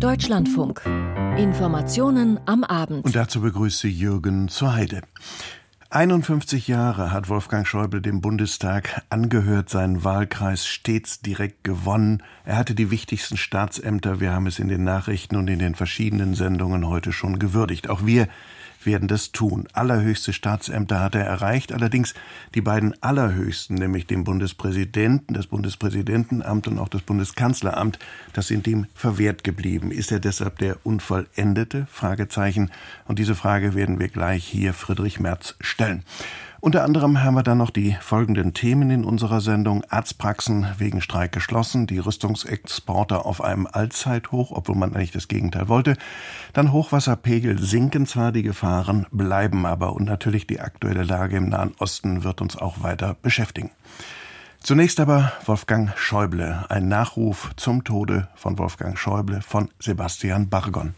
Deutschlandfunk. 0.00 0.82
Informationen 1.38 2.38
am 2.44 2.64
Abend. 2.64 3.06
Und 3.06 3.16
dazu 3.16 3.40
begrüße 3.40 3.88
Jürgen 3.88 4.48
zur 4.48 4.74
Heide. 4.74 5.00
51 5.88 6.68
Jahre 6.68 7.12
hat 7.12 7.30
Wolfgang 7.30 7.66
Schäuble 7.66 8.02
dem 8.02 8.20
Bundestag 8.20 9.02
angehört, 9.08 9.70
seinen 9.70 10.04
Wahlkreis 10.04 10.66
stets 10.66 11.20
direkt 11.20 11.64
gewonnen. 11.64 12.22
Er 12.44 12.58
hatte 12.58 12.74
die 12.74 12.90
wichtigsten 12.90 13.38
Staatsämter, 13.38 14.20
wir 14.20 14.32
haben 14.32 14.46
es 14.46 14.58
in 14.58 14.68
den 14.68 14.84
Nachrichten 14.84 15.36
und 15.36 15.48
in 15.48 15.60
den 15.60 15.74
verschiedenen 15.74 16.34
Sendungen 16.34 16.86
heute 16.86 17.12
schon 17.12 17.38
gewürdigt. 17.38 17.88
Auch 17.88 18.04
wir 18.04 18.28
werden 18.86 19.08
das 19.08 19.32
tun. 19.32 19.68
Allerhöchste 19.72 20.32
Staatsämter 20.32 21.00
hat 21.00 21.14
er 21.14 21.24
erreicht, 21.24 21.72
allerdings 21.72 22.14
die 22.54 22.60
beiden 22.60 22.94
allerhöchsten, 23.02 23.76
nämlich 23.76 24.06
den 24.06 24.24
Bundespräsidenten, 24.24 25.34
das 25.34 25.46
Bundespräsidentenamt 25.46 26.68
und 26.68 26.78
auch 26.78 26.88
das 26.88 27.02
Bundeskanzleramt, 27.02 27.98
das 28.32 28.46
sind 28.46 28.66
ihm 28.66 28.86
verwehrt 28.94 29.44
geblieben. 29.44 29.90
Ist 29.90 30.12
er 30.12 30.20
deshalb 30.20 30.58
der 30.58 30.78
Unvollendete? 30.84 31.86
Fragezeichen. 31.90 32.70
Und 33.06 33.18
diese 33.18 33.34
Frage 33.34 33.74
werden 33.74 33.98
wir 33.98 34.08
gleich 34.08 34.44
hier 34.44 34.72
Friedrich 34.72 35.20
Merz 35.20 35.54
stellen. 35.60 36.04
Unter 36.60 36.84
anderem 36.84 37.22
haben 37.22 37.34
wir 37.34 37.42
dann 37.42 37.58
noch 37.58 37.70
die 37.70 37.96
folgenden 38.00 38.54
Themen 38.54 38.90
in 38.90 39.04
unserer 39.04 39.40
Sendung. 39.40 39.84
Arztpraxen 39.88 40.66
wegen 40.78 41.02
Streik 41.02 41.32
geschlossen, 41.32 41.86
die 41.86 41.98
Rüstungsexporte 41.98 43.24
auf 43.24 43.42
einem 43.42 43.66
Allzeithoch, 43.70 44.52
obwohl 44.52 44.74
man 44.74 44.94
eigentlich 44.94 45.12
das 45.12 45.28
Gegenteil 45.28 45.68
wollte. 45.68 45.96
Dann 46.54 46.72
Hochwasserpegel 46.72 47.58
sinken 47.58 48.06
zwar, 48.06 48.32
die 48.32 48.42
Gefahren 48.42 49.06
bleiben 49.10 49.66
aber. 49.66 49.92
Und 49.94 50.06
natürlich 50.06 50.46
die 50.46 50.60
aktuelle 50.60 51.04
Lage 51.04 51.36
im 51.36 51.50
Nahen 51.50 51.74
Osten 51.78 52.24
wird 52.24 52.40
uns 52.40 52.56
auch 52.56 52.82
weiter 52.82 53.16
beschäftigen. 53.20 53.70
Zunächst 54.60 54.98
aber 54.98 55.32
Wolfgang 55.44 55.92
Schäuble, 55.96 56.64
ein 56.70 56.88
Nachruf 56.88 57.50
zum 57.56 57.84
Tode 57.84 58.28
von 58.34 58.58
Wolfgang 58.58 58.98
Schäuble 58.98 59.42
von 59.42 59.68
Sebastian 59.78 60.48
Bargon. 60.48 60.94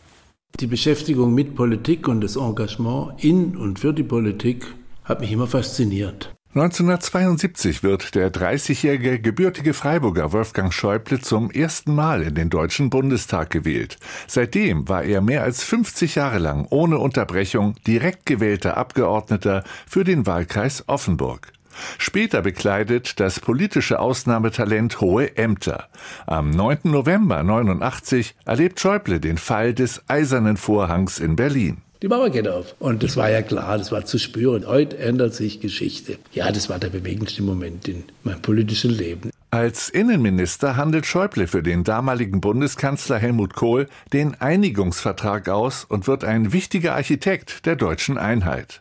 Die 0.60 0.66
Beschäftigung 0.66 1.34
mit 1.34 1.54
Politik 1.54 2.08
und 2.08 2.22
das 2.22 2.36
Engagement 2.36 3.22
in 3.22 3.56
und 3.56 3.78
für 3.78 3.92
die 3.92 4.04
Politik 4.04 4.74
hat 5.08 5.20
mich 5.20 5.32
immer 5.32 5.46
fasziniert. 5.46 6.34
1972 6.54 7.82
wird 7.82 8.14
der 8.14 8.32
30-jährige 8.32 9.20
gebürtige 9.20 9.74
Freiburger 9.74 10.32
Wolfgang 10.32 10.72
Schäuble 10.72 11.20
zum 11.20 11.50
ersten 11.50 11.94
Mal 11.94 12.22
in 12.22 12.34
den 12.34 12.48
Deutschen 12.48 12.90
Bundestag 12.90 13.50
gewählt. 13.50 13.98
Seitdem 14.26 14.88
war 14.88 15.04
er 15.04 15.20
mehr 15.20 15.42
als 15.42 15.62
50 15.62 16.14
Jahre 16.14 16.38
lang 16.38 16.66
ohne 16.70 16.98
Unterbrechung 16.98 17.74
direkt 17.86 18.26
gewählter 18.26 18.76
Abgeordneter 18.76 19.62
für 19.86 20.04
den 20.04 20.26
Wahlkreis 20.26 20.84
Offenburg. 20.88 21.52
Später 21.98 22.42
bekleidet 22.42 23.20
das 23.20 23.40
politische 23.40 24.00
Ausnahmetalent 24.00 25.00
hohe 25.00 25.36
Ämter. 25.36 25.88
Am 26.26 26.50
9. 26.50 26.78
November 26.84 27.42
89 27.42 28.34
erlebt 28.44 28.80
Schäuble 28.80 29.20
den 29.20 29.38
Fall 29.38 29.74
des 29.74 30.02
Eisernen 30.08 30.56
Vorhangs 30.56 31.18
in 31.18 31.36
Berlin. 31.36 31.82
Die 32.00 32.06
Mauer 32.06 32.30
geht 32.30 32.46
auf. 32.46 32.76
Und 32.78 33.02
das 33.02 33.16
war 33.16 33.28
ja 33.28 33.42
klar, 33.42 33.76
das 33.76 33.90
war 33.90 34.04
zu 34.04 34.18
spüren. 34.18 34.66
Heute 34.66 34.98
ändert 34.98 35.34
sich 35.34 35.60
Geschichte. 35.60 36.18
Ja, 36.32 36.52
das 36.52 36.68
war 36.68 36.78
der 36.78 36.90
bewegendste 36.90 37.42
Moment 37.42 37.88
in 37.88 38.04
meinem 38.22 38.40
politischen 38.40 38.92
Leben. 38.92 39.30
Als 39.50 39.88
Innenminister 39.88 40.76
handelt 40.76 41.06
Schäuble 41.06 41.48
für 41.48 41.62
den 41.62 41.82
damaligen 41.82 42.40
Bundeskanzler 42.40 43.18
Helmut 43.18 43.54
Kohl 43.54 43.88
den 44.12 44.40
Einigungsvertrag 44.40 45.48
aus 45.48 45.84
und 45.84 46.06
wird 46.06 46.22
ein 46.22 46.52
wichtiger 46.52 46.94
Architekt 46.94 47.66
der 47.66 47.74
deutschen 47.74 48.16
Einheit. 48.16 48.80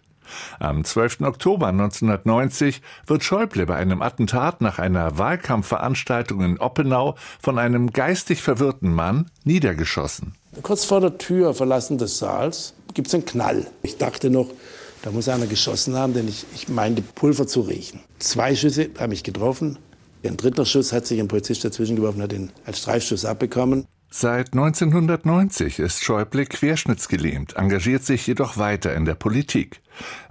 Am 0.60 0.84
12. 0.84 1.22
Oktober 1.22 1.68
1990 1.68 2.82
wird 3.08 3.24
Schäuble 3.24 3.66
bei 3.66 3.78
einem 3.78 4.02
Attentat 4.02 4.62
nach 4.62 4.78
einer 4.78 5.18
Wahlkampfveranstaltung 5.18 6.42
in 6.42 6.60
Oppenau 6.60 7.16
von 7.42 7.58
einem 7.58 7.94
geistig 7.94 8.44
verwirrten 8.44 8.94
Mann 8.94 9.32
niedergeschossen. 9.44 10.36
Kurz 10.62 10.86
vor 10.86 11.02
der 11.02 11.18
Tür 11.18 11.54
verlassen 11.54 11.98
des 11.98 12.20
Saals 12.20 12.74
gibt 12.98 13.10
es 13.10 13.14
einen 13.14 13.26
Knall. 13.26 13.68
Ich 13.84 13.98
dachte 13.98 14.32
noch, 14.32 14.50
da 15.04 15.12
muss 15.12 15.30
einer 15.30 15.46
geschossen 15.46 15.96
haben, 15.96 16.16
denn 16.16 16.28
ich, 16.28 16.46
ich 16.56 16.68
meinte 16.68 17.04
Pulver 17.04 17.46
zu 17.46 17.62
riechen. 17.62 18.02
Zwei 18.18 18.56
Schüsse 18.56 18.90
haben 19.00 19.12
mich 19.12 19.24
getroffen. 19.24 19.78
Ein 20.26 20.36
dritter 20.36 20.66
Schuss 20.66 20.92
hat 20.92 21.06
sich 21.06 21.20
ein 21.20 21.28
Polizist 21.28 21.64
dazwischen 21.64 21.96
geworfen, 21.96 22.24
hat 22.24 22.34
ihn 22.34 22.52
als 22.66 22.80
Streifschuss 22.80 23.24
abbekommen. 23.24 23.86
Seit 24.10 24.54
1990 24.54 25.78
ist 25.78 26.04
Schäuble 26.04 26.46
querschnittsgelähmt, 26.46 27.56
engagiert 27.56 28.04
sich 28.04 28.26
jedoch 28.26 28.58
weiter 28.58 28.96
in 28.96 29.06
der 29.06 29.16
Politik. 29.16 29.82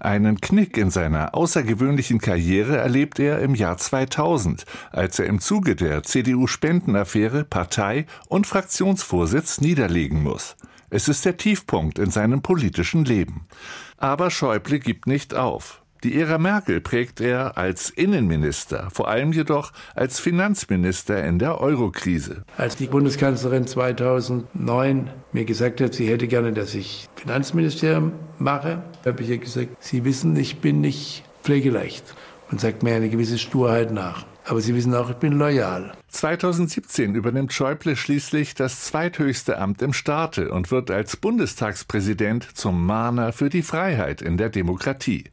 Einen 0.00 0.40
Knick 0.40 0.76
in 0.76 0.90
seiner 0.90 1.36
außergewöhnlichen 1.36 2.18
Karriere 2.18 2.78
erlebt 2.78 3.20
er 3.20 3.38
im 3.40 3.54
Jahr 3.54 3.76
2000, 3.78 4.64
als 4.90 5.20
er 5.20 5.26
im 5.26 5.40
Zuge 5.40 5.76
der 5.76 6.02
CDU-Spendenaffäre 6.02 7.44
Partei- 7.44 8.06
und 8.28 8.48
Fraktionsvorsitz 8.48 9.60
niederlegen 9.60 10.22
muss. 10.22 10.56
Es 10.96 11.08
ist 11.08 11.26
der 11.26 11.36
Tiefpunkt 11.36 11.98
in 11.98 12.10
seinem 12.10 12.40
politischen 12.40 13.04
Leben. 13.04 13.46
Aber 13.98 14.30
Schäuble 14.30 14.78
gibt 14.78 15.06
nicht 15.06 15.34
auf. 15.34 15.82
Die 16.02 16.18
Ära 16.18 16.38
Merkel 16.38 16.80
prägt 16.80 17.20
er 17.20 17.58
als 17.58 17.90
Innenminister, 17.90 18.88
vor 18.90 19.06
allem 19.06 19.30
jedoch 19.32 19.72
als 19.94 20.20
Finanzminister 20.20 21.22
in 21.22 21.38
der 21.38 21.60
Eurokrise. 21.60 22.44
Als 22.56 22.76
die 22.76 22.86
Bundeskanzlerin 22.86 23.66
2009 23.66 25.10
mir 25.32 25.44
gesagt 25.44 25.82
hat, 25.82 25.92
sie 25.92 26.08
hätte 26.08 26.28
gerne, 26.28 26.54
dass 26.54 26.74
ich 26.74 27.10
Finanzministerium 27.16 28.12
mache, 28.38 28.82
habe 29.04 29.22
ich 29.22 29.28
ihr 29.28 29.36
gesagt, 29.36 29.76
Sie 29.80 30.02
wissen, 30.06 30.34
ich 30.34 30.60
bin 30.60 30.80
nicht 30.80 31.24
pflegeleicht 31.42 32.14
und 32.50 32.58
sagt 32.58 32.82
mir 32.82 32.94
eine 32.94 33.10
gewisse 33.10 33.36
Sturheit 33.36 33.92
nach. 33.92 34.24
Aber 34.48 34.60
Sie 34.60 34.76
wissen 34.76 34.94
auch, 34.94 35.10
ich 35.10 35.16
bin 35.16 35.32
loyal. 35.32 35.92
2017 36.08 37.16
übernimmt 37.16 37.52
Schäuble 37.52 37.96
schließlich 37.96 38.54
das 38.54 38.84
zweithöchste 38.84 39.58
Amt 39.58 39.82
im 39.82 39.92
Staate 39.92 40.52
und 40.52 40.70
wird 40.70 40.90
als 40.90 41.16
Bundestagspräsident 41.16 42.56
zum 42.56 42.86
Mahner 42.86 43.32
für 43.32 43.48
die 43.48 43.62
Freiheit 43.62 44.22
in 44.22 44.36
der 44.36 44.48
Demokratie. 44.48 45.24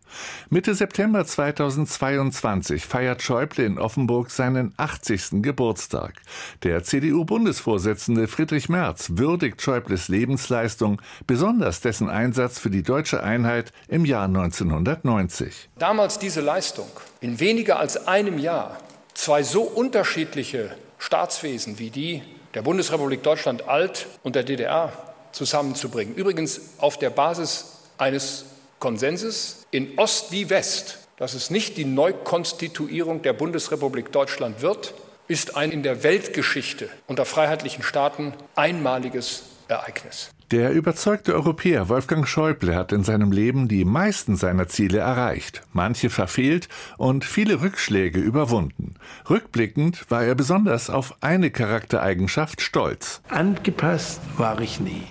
Mitte 0.50 0.74
September 0.74 1.26
2022 1.26 2.86
feiert 2.86 3.22
Schäuble 3.22 3.64
in 3.64 3.78
Offenburg 3.78 4.32
seinen 4.32 4.74
80. 4.78 5.44
Geburtstag. 5.44 6.16
Der 6.64 6.84
CDU-Bundesvorsitzende 6.84 8.28
Friedrich 8.28 8.68
Merz 8.68 9.12
würdigt 9.14 9.62
Schäubles 9.62 10.08
Lebensleistung, 10.08 11.02
besonders 11.28 11.82
dessen 11.82 12.10
Einsatz 12.10 12.58
für 12.58 12.72
die 12.72 12.84
deutsche 12.84 13.22
Einheit 13.22 13.72
im 13.88 14.06
Jahr 14.06 14.26
1990. 14.26 15.70
Damals 15.78 16.18
diese 16.18 16.42
Leistung 16.42 16.88
in 17.22 17.40
weniger 17.40 17.80
als 17.80 18.08
einem 18.08 18.40
Jahr 18.40 18.80
zwei 19.14 19.44
so 19.44 19.62
unterschiedliche 19.62 20.76
Staatswesen 20.98 21.80
wie 21.80 21.90
die 21.90 22.24
der 22.54 22.62
Bundesrepublik 22.62 23.24
Deutschland 23.24 23.68
alt 23.68 24.08
und 24.22 24.36
der 24.36 24.44
DDR 24.44 24.94
zusammenzubringen. 25.32 26.16
Übrigens 26.16 26.62
auf 26.78 26.98
der 26.98 27.10
Basis 27.10 27.80
eines 27.98 28.46
Konsenses 28.80 29.66
in 29.72 29.98
Ost 29.98 30.32
wie 30.32 30.50
West, 30.50 31.00
dass 31.18 31.34
es 31.34 31.50
nicht 31.50 31.78
die 31.78 31.86
Neukonstituierung 31.86 33.22
der 33.22 33.34
Bundesrepublik 33.34 34.12
Deutschland 34.12 34.62
wird, 34.62 34.94
ist 35.28 35.56
ein 35.56 35.72
in 35.72 35.84
der 35.84 36.04
Weltgeschichte 36.04 36.90
unter 37.08 37.26
freiheitlichen 37.26 37.84
Staaten 37.84 38.34
einmaliges 38.56 39.44
Ereignis. 39.68 40.30
Der 40.54 40.72
überzeugte 40.72 41.34
Europäer 41.34 41.90
Wolfgang 41.90 42.28
Schäuble 42.28 42.76
hat 42.76 42.92
in 42.92 43.04
seinem 43.04 43.32
Leben 43.32 43.68
die 43.68 43.86
meisten 43.86 44.36
seiner 44.36 44.68
Ziele 44.68 45.00
erreicht, 45.00 45.64
manche 45.74 46.12
verfehlt 46.12 46.70
und 46.98 47.26
viele 47.26 47.64
Rückschläge 47.64 48.20
überwunden. 48.20 48.94
Rückblickend 49.28 50.12
war 50.12 50.24
er 50.24 50.36
besonders 50.36 50.92
auf 50.92 51.16
eine 51.22 51.50
Charaktereigenschaft 51.50 52.62
stolz. 52.62 53.24
Angepasst 53.30 54.22
war 54.38 54.62
ich 54.62 54.80
nie. 54.80 55.02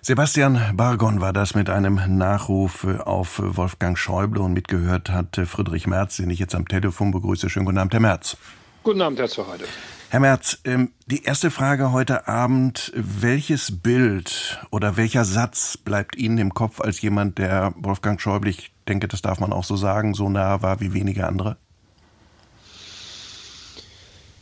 Sebastian 0.00 0.58
Bargon 0.72 1.20
war 1.20 1.34
das 1.34 1.54
mit 1.54 1.68
einem 1.68 2.00
Nachruf 2.16 2.86
auf 3.04 3.38
Wolfgang 3.44 3.98
Schäuble 3.98 4.40
und 4.40 4.54
mitgehört 4.54 5.10
hat 5.10 5.36
Friedrich 5.36 5.86
Merz, 5.86 6.16
den 6.16 6.30
ich 6.30 6.38
jetzt 6.38 6.54
am 6.54 6.66
Telefon 6.66 7.10
begrüße. 7.10 7.50
Schönen 7.50 7.66
guten 7.66 7.76
Abend, 7.76 7.92
Herr 7.92 8.00
Merz. 8.00 8.38
Guten 8.82 9.02
Abend, 9.02 9.18
Herr 9.18 9.28
Zerheide. 9.28 9.66
Herr 10.08 10.20
Merz, 10.20 10.58
ähm, 10.64 10.92
die 11.06 11.24
erste 11.24 11.50
Frage 11.50 11.90
heute 11.90 12.28
Abend. 12.28 12.92
Welches 12.94 13.82
Bild 13.82 14.60
oder 14.70 14.96
welcher 14.96 15.24
Satz 15.24 15.76
bleibt 15.76 16.14
Ihnen 16.14 16.38
im 16.38 16.54
Kopf 16.54 16.80
als 16.80 17.00
jemand, 17.02 17.38
der 17.38 17.74
Wolfgang 17.76 18.20
Schäuble, 18.20 18.50
ich 18.50 18.70
denke, 18.86 19.08
das 19.08 19.20
darf 19.20 19.40
man 19.40 19.52
auch 19.52 19.64
so 19.64 19.74
sagen, 19.74 20.14
so 20.14 20.28
nah 20.28 20.62
war 20.62 20.80
wie 20.80 20.94
wenige 20.94 21.26
andere? 21.26 21.56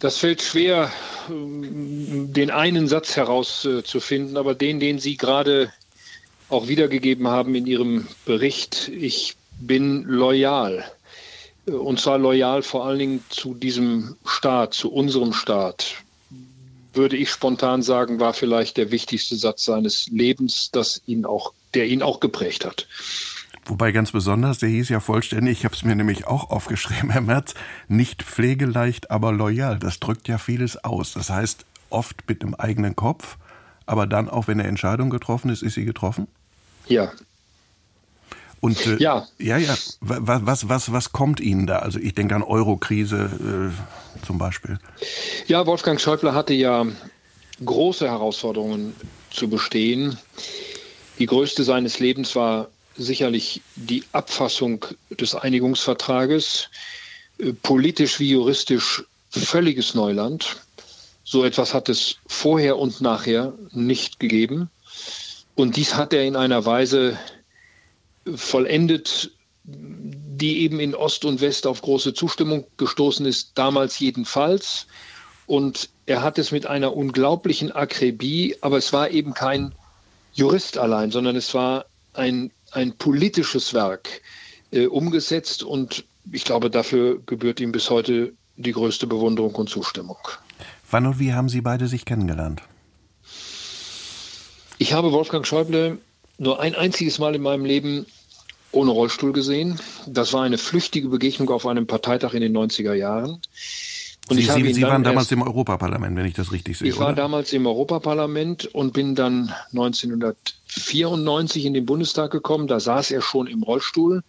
Das 0.01 0.19
fällt 0.19 0.43
schwer, 0.43 0.93
den 1.31 2.51
einen 2.51 2.87
Satz 2.87 3.17
herauszufinden, 3.17 4.37
aber 4.37 4.55
den, 4.55 4.81
den 4.81 4.99
Sie 4.99 5.17
gerade 5.17 5.73
auch 6.51 6.69
wiedergegeben 6.69 7.27
haben 7.29 7.55
in 7.55 7.67
Ihrem 7.67 8.07
Bericht. 8.27 8.89
Ich 8.89 9.35
bin 9.59 10.03
loyal. 10.03 10.85
Und 11.67 11.99
zwar 11.99 12.19
loyal 12.19 12.63
vor 12.63 12.87
allen 12.87 12.99
Dingen 12.99 13.25
zu 13.31 13.55
diesem 13.55 14.17
Staat, 14.25 14.75
zu 14.75 14.93
unserem 14.93 15.33
Staat. 15.33 15.97
Würde 16.93 17.17
ich 17.17 17.31
spontan 17.31 17.83
sagen, 17.83 18.21
war 18.21 18.35
vielleicht 18.35 18.77
der 18.77 18.91
wichtigste 18.91 19.37
Satz 19.37 19.65
seines 19.65 20.09
Lebens, 20.09 20.71
das 20.71 21.03
ihn 21.07 21.25
auch, 21.25 21.53
der 21.75 21.87
ihn 21.87 22.03
auch 22.03 22.21
geprägt 22.21 22.65
hat. 22.65 22.87
Wobei 23.67 23.93
ganz 23.93 24.13
besonders, 24.13 24.59
der 24.59 24.69
hieß 24.69 24.91
ja 24.91 25.01
vollständig, 25.01 25.59
ich 25.59 25.65
habe 25.65 25.75
es 25.75 25.85
mir 25.85 25.97
nämlich 25.97 26.27
auch 26.27 26.51
aufgeschrieben, 26.51 27.11
Herr 27.11 27.23
Merz, 27.23 27.55
nicht 27.89 28.23
pflegeleicht, 28.23 29.11
aber 29.11 29.33
loyal. 29.33 29.79
Das 29.79 30.01
drückt 30.01 30.29
ja 30.29 30.39
vieles 30.39 30.85
aus. 30.85 31.15
Das 31.15 31.31
heißt, 31.31 31.65
oft 31.89 32.29
mit 32.29 32.43
dem 32.43 32.55
eigenen 32.55 32.95
Kopf, 32.95 33.39
aber 33.87 34.07
dann, 34.07 34.29
auch 34.29 34.49
wenn 34.49 34.61
eine 34.61 34.69
Entscheidung 34.69 35.11
getroffen 35.11 35.51
ist, 35.51 35.63
ist 35.63 35.75
sie 35.75 35.85
getroffen? 35.85 36.29
Ja. 36.87 37.13
Und 38.65 38.87
äh, 38.87 38.97
ja, 38.97 39.29
ja, 39.39 39.59
ja. 39.59 39.77
Was, 40.01 40.47
was, 40.47 40.69
was, 40.71 40.91
was 40.91 41.13
kommt 41.13 41.39
Ihnen 41.39 41.67
da? 41.67 41.81
Also 41.81 41.99
ich 41.99 42.15
denke 42.15 42.35
an 42.35 42.43
Eurokrise 42.43 43.73
äh, 43.75 44.25
zum 44.25 44.39
Beispiel. 44.39 44.79
Ja, 45.47 45.67
Wolfgang 45.67 46.01
Schäuble 46.01 46.33
hatte 46.33 46.55
ja 46.55 46.87
große 47.63 48.09
Herausforderungen 48.09 48.95
zu 49.31 49.51
bestehen. 49.51 50.17
Die 51.19 51.27
größte 51.27 51.63
seines 51.63 51.99
Lebens 51.99 52.35
war 52.37 52.69
sicherlich 52.97 53.61
die 53.77 54.03
Abfassung 54.13 54.87
des 55.11 55.35
Einigungsvertrages. 55.35 56.71
Äh, 57.37 57.53
politisch 57.53 58.19
wie 58.19 58.31
juristisch 58.31 59.05
völliges 59.29 59.95
Neuland. 59.95 60.57
So 61.23 61.45
etwas 61.45 61.75
hat 61.75 61.91
es 61.91 62.17
vorher 62.27 62.79
und 62.79 63.03
nachher 63.03 63.53
nicht 63.73 64.21
gegeben. 64.21 64.71
Und 65.55 65.77
dies 65.77 65.97
hat 65.97 66.15
er 66.15 66.25
in 66.25 66.35
einer 66.35 66.65
Weise 66.65 67.19
vollendet, 68.35 69.31
die 69.65 70.61
eben 70.61 70.81
in 70.81 70.95
Ost 70.95 71.25
und 71.25 71.41
West 71.41 71.67
auf 71.67 71.83
große 71.83 72.15
Zustimmung 72.15 72.67
gestoßen 72.77 73.25
ist, 73.27 73.53
damals 73.55 73.99
jedenfalls. 73.99 74.87
Und 75.47 75.91
er 76.07 76.23
hat 76.23 76.39
es 76.39 76.51
mit 76.51 76.67
einer 76.67 76.97
unglaublichen 76.97 77.73
Akribie, 77.73 78.57
aber 78.61 78.79
es 78.79 78.93
war 78.93 79.11
eben 79.11 79.35
kein 79.35 79.75
Jurist 80.33 80.79
allein, 80.79 81.11
sondern 81.11 81.37
es 81.37 81.55
war 81.55 81.87
ein, 82.13 82.51
ein 82.73 82.97
politisches 82.97 83.75
Werk 83.75 84.09
äh, 84.71 84.87
umgesetzt 84.87 85.63
und 85.63 86.05
ich 86.33 86.45
glaube, 86.45 86.71
dafür 86.71 87.21
gebührt 87.27 87.61
ihm 87.61 87.73
bis 87.73 87.91
heute 87.91 88.33
die 88.57 88.73
größte 88.73 89.07
Bewunderung 89.07 89.55
und 89.55 89.69
Zustimmung. 89.69 90.17
Wann 90.91 91.07
und 91.07 91.19
wie 91.19 91.33
haben 91.33 91.49
Sie 91.49 91.61
beide 91.61 91.87
sich 91.87 92.05
kennengelernt? 92.05 92.63
Ich 94.79 94.93
habe 94.93 95.13
Wolfgang 95.13 95.47
Schäuble 95.47 95.99
nur 96.39 96.61
ein 96.61 96.75
einziges 96.75 97.19
Mal 97.19 97.35
in 97.35 97.43
meinem 97.43 97.65
Leben 97.65 98.07
ohne 98.73 98.91
Rollstuhl 98.91 99.33
gesehen. 99.33 99.79
Das 100.07 100.33
war 100.33 100.43
eine 100.43 100.59
flüchtige 100.59 101.09
Begegnung 101.09 101.51
auf 101.51 101.67
einem 101.67 101.87
Parteitag 101.87 102.35
in 102.35 102.41
den 102.41 102.57
90er 102.57 102.95
Jahren. 102.95 103.41
Und 104.29 104.39
Sie, 104.39 104.43
Sie, 104.43 104.73
Sie 104.73 104.83
waren 104.83 105.05
damals 105.05 105.31
im 105.33 105.43
Europaparlament, 105.43 106.17
wenn 106.17 106.25
ich 106.25 106.33
das 106.35 106.51
richtig 106.51 106.79
sehe. 106.79 106.89
Ich 106.89 106.99
war 106.99 107.09
oder? 107.09 107.17
damals 107.17 107.53
im 107.53 107.67
Europaparlament 107.67 108.65
und 108.67 108.95
bin 108.95 109.15
dann 109.15 109.53
1994 109.73 111.67
in 111.67 111.75
den 111.75 111.85
Bundestag 111.85 112.31
gekommen. 112.31 112.67
Da 112.67 112.81
saß 112.81 113.11
er 113.11 113.21
schon 113.21 113.47
im 113.47 113.63
Rollstuhl. 113.63 114.23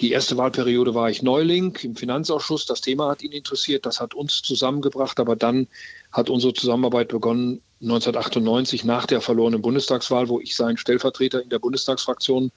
Die 0.00 0.10
erste 0.10 0.36
Wahlperiode 0.36 0.96
war 0.96 1.08
ich 1.08 1.22
Neuling 1.22 1.78
im 1.82 1.94
Finanzausschuss. 1.94 2.66
Das 2.66 2.80
Thema 2.80 3.10
hat 3.10 3.22
ihn 3.22 3.30
interessiert, 3.30 3.86
das 3.86 4.00
hat 4.00 4.14
uns 4.14 4.42
zusammengebracht. 4.42 5.20
Aber 5.20 5.36
dann 5.36 5.68
hat 6.10 6.28
unsere 6.28 6.52
Zusammenarbeit 6.52 7.08
begonnen 7.08 7.60
1998 7.82 8.84
nach 8.84 9.06
der 9.06 9.20
verlorenen 9.20 9.60
Bundestagswahl, 9.60 10.28
wo 10.28 10.40
ich 10.40 10.54
sein 10.54 10.76
Stellvertreter 10.76 11.42
in 11.42 11.48
der 11.48 11.58
Bundestagsfraktion 11.58 12.52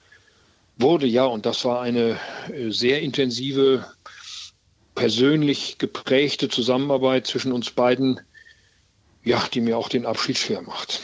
wurde. 0.78 1.06
Ja, 1.06 1.24
und 1.24 1.46
das 1.46 1.64
war 1.64 1.80
eine 1.80 2.18
äh, 2.52 2.70
sehr 2.70 3.02
intensive, 3.02 3.84
persönlich 4.94 5.78
geprägte 5.78 6.48
Zusammenarbeit 6.48 7.26
zwischen 7.26 7.52
uns 7.52 7.70
beiden, 7.70 8.20
ja, 9.24 9.42
die 9.52 9.60
mir 9.60 9.76
auch 9.76 9.88
den 9.88 10.06
Abschied 10.06 10.38
schwer 10.38 10.62
macht. 10.62 11.00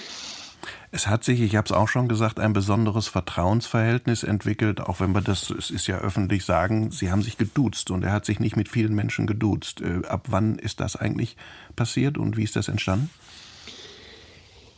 Es 0.95 1.07
hat 1.07 1.25
sich, 1.25 1.41
ich 1.41 1.57
habe 1.57 1.65
es 1.65 1.73
auch 1.73 1.89
schon 1.89 2.07
gesagt, 2.07 2.39
ein 2.39 2.53
besonderes 2.53 3.09
Vertrauensverhältnis 3.09 4.25
entwickelt, 4.25 4.81
auch 4.81 5.01
wenn 5.01 5.13
wir 5.13 5.23
das, 5.23 5.49
es 5.49 5.71
ist 5.71 5.87
ja 5.87 5.99
öffentlich 5.99 6.45
sagen, 6.45 6.91
Sie 6.91 7.11
haben 7.11 7.23
sich 7.23 7.39
geduzt 7.39 7.91
und 7.91 8.05
er 8.05 8.13
hat 8.13 8.27
sich 8.27 8.41
nicht 8.41 8.57
mit 8.57 8.69
vielen 8.69 8.95
Menschen 8.95 9.27
geduzt. 9.27 9.81
Äh, 9.81 10.07
ab 10.07 10.27
wann 10.29 10.59
ist 10.59 10.81
das 10.81 10.95
eigentlich 10.97 11.37
passiert 11.77 12.19
und 12.19 12.37
wie 12.37 12.45
ist 12.45 12.57
das 12.57 12.69
entstanden? 12.69 13.09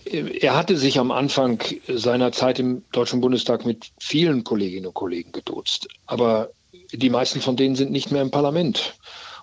Er 0.06 0.56
hatte 0.56 0.76
sich 0.76 0.98
am 0.98 1.10
Anfang 1.10 1.62
seiner 1.88 2.32
Zeit 2.32 2.58
im 2.58 2.82
Deutschen 2.92 3.20
Bundestag 3.20 3.64
mit 3.64 3.90
vielen 3.98 4.44
Kolleginnen 4.44 4.86
und 4.86 4.94
Kollegen 4.94 5.32
geduzt, 5.32 5.88
aber 6.06 6.50
die 6.92 7.10
meisten 7.10 7.40
von 7.40 7.56
denen 7.56 7.76
sind 7.76 7.90
nicht 7.90 8.10
mehr 8.10 8.22
im 8.22 8.30
Parlament. 8.30 8.94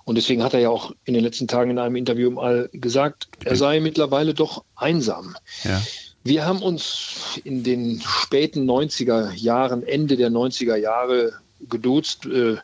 Und 0.04 0.16
deswegen 0.16 0.44
hat 0.44 0.54
er 0.54 0.60
ja 0.60 0.70
auch 0.70 0.94
in 1.06 1.14
den 1.14 1.24
letzten 1.24 1.48
Tagen 1.48 1.72
in 1.72 1.80
einem 1.80 1.96
Interview 1.96 2.32
mal 2.32 2.70
gesagt, 2.74 3.28
er 3.44 3.56
sei 3.56 3.80
mittlerweile 3.80 4.34
doch 4.34 4.64
einsam. 4.76 5.36
Ja. 5.64 5.82
Wir 6.24 6.46
haben 6.46 6.62
uns 6.62 7.40
in 7.44 7.64
den 7.64 8.02
späten 8.02 8.70
90er 8.70 9.34
Jahren, 9.34 9.84
Ende 9.84 10.18
der 10.18 10.30
90er 10.30 10.76
Jahre 10.76 11.34
geduzt 11.70 12.26
äh, 12.26 12.58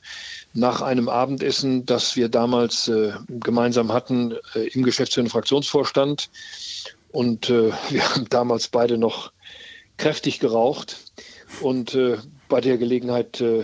nach 0.53 0.81
einem 0.81 1.09
Abendessen, 1.09 1.85
das 1.85 2.15
wir 2.15 2.29
damals 2.29 2.88
äh, 2.88 3.13
gemeinsam 3.27 3.91
hatten 3.94 4.35
äh, 4.55 4.67
im 4.69 4.83
geschäftsführenden 4.83 5.31
Fraktionsvorstand. 5.31 6.29
Und 7.18 7.50
äh, 7.50 7.72
wir 7.90 8.08
haben 8.08 8.30
damals 8.30 8.68
beide 8.68 9.00
noch 9.00 9.31
kräftig 9.98 10.40
geraucht. 10.40 11.12
Und 11.62 11.96
äh, 11.96 12.19
bei 12.48 12.62
der 12.62 12.78
Gelegenheit 12.78 13.42
äh, 13.42 13.64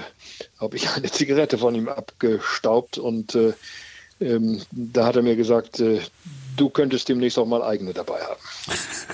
habe 0.60 0.76
ich 0.76 0.90
eine 0.96 1.12
Zigarette 1.12 1.60
von 1.60 1.76
ihm 1.76 1.88
abgestaubt. 1.88 2.98
Und 2.98 3.38
ähm, 4.20 4.62
da 4.72 5.06
hat 5.06 5.18
er 5.18 5.22
mir 5.22 5.36
gesagt, 5.36 5.80
du 5.80 6.70
könntest 6.70 7.10
demnächst 7.10 7.38
auch 7.38 7.46
mal 7.46 7.62
eigene 7.62 7.94
dabei 7.94 8.22
haben. 8.22 8.42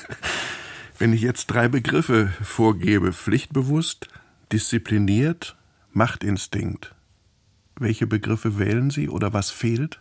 Wenn 0.97 1.11
ich 1.11 1.21
jetzt 1.21 1.47
drei 1.47 1.67
Begriffe 1.67 2.31
vorgebe, 2.41 3.11
pflichtbewusst, 3.11 4.07
diszipliniert, 4.53 5.57
Machtinstinkt, 5.91 6.95
welche 7.77 8.07
Begriffe 8.07 8.57
wählen 8.57 8.89
Sie 8.89 9.09
oder 9.09 9.33
was 9.33 9.49
fehlt? 9.49 9.99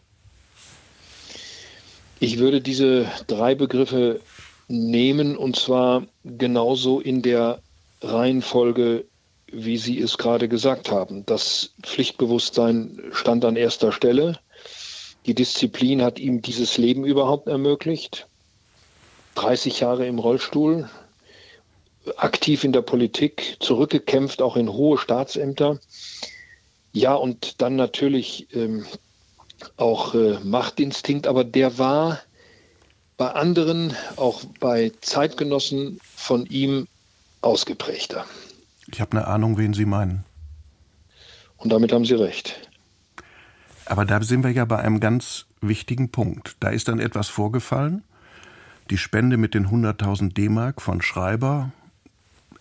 Ich 2.20 2.38
würde 2.38 2.60
diese 2.60 3.10
drei 3.26 3.54
Begriffe 3.54 4.20
nehmen 4.66 5.36
und 5.36 5.56
zwar 5.56 6.06
genauso 6.24 7.00
in 7.00 7.22
der 7.22 7.60
Reihenfolge, 8.02 9.04
wie 9.50 9.78
Sie 9.78 10.00
es 10.00 10.18
gerade 10.18 10.48
gesagt 10.48 10.90
haben. 10.90 11.24
Das 11.26 11.74
Pflichtbewusstsein 11.82 13.00
stand 13.12 13.44
an 13.44 13.56
erster 13.56 13.92
Stelle. 13.92 14.38
Die 15.26 15.34
Disziplin 15.34 16.02
hat 16.02 16.18
ihm 16.18 16.42
dieses 16.42 16.76
Leben 16.76 17.04
überhaupt 17.04 17.48
ermöglicht. 17.48 18.26
30 19.36 19.80
Jahre 19.80 20.06
im 20.06 20.18
Rollstuhl, 20.18 20.90
aktiv 22.16 22.64
in 22.64 22.72
der 22.72 22.82
Politik, 22.82 23.56
zurückgekämpft 23.60 24.42
auch 24.42 24.56
in 24.56 24.72
hohe 24.72 24.98
Staatsämter. 24.98 25.78
Ja, 26.92 27.14
und 27.14 27.60
dann 27.60 27.76
natürlich 27.76 28.48
ähm, 28.54 28.84
auch 29.76 30.14
äh, 30.14 30.38
Machtinstinkt, 30.42 31.26
aber 31.26 31.44
der 31.44 31.78
war 31.78 32.20
bei 33.16 33.32
anderen, 33.32 33.94
auch 34.16 34.44
bei 34.60 34.92
Zeitgenossen 35.00 36.00
von 36.14 36.46
ihm 36.46 36.86
ausgeprägter. 37.40 38.24
Ich 38.90 39.00
habe 39.00 39.12
eine 39.12 39.26
Ahnung, 39.26 39.58
wen 39.58 39.74
Sie 39.74 39.84
meinen. 39.84 40.24
Und 41.56 41.72
damit 41.72 41.92
haben 41.92 42.04
Sie 42.04 42.14
recht. 42.14 42.68
Aber 43.86 44.04
da 44.04 44.22
sind 44.22 44.44
wir 44.44 44.50
ja 44.50 44.64
bei 44.64 44.78
einem 44.78 45.00
ganz 45.00 45.46
wichtigen 45.60 46.10
Punkt. 46.10 46.56
Da 46.60 46.68
ist 46.68 46.88
dann 46.88 47.00
etwas 47.00 47.28
vorgefallen, 47.28 48.04
die 48.90 48.98
Spende 48.98 49.36
mit 49.36 49.54
den 49.54 49.68
100.000 49.68 50.34
D-Mark 50.34 50.80
von 50.80 51.02
Schreiber. 51.02 51.72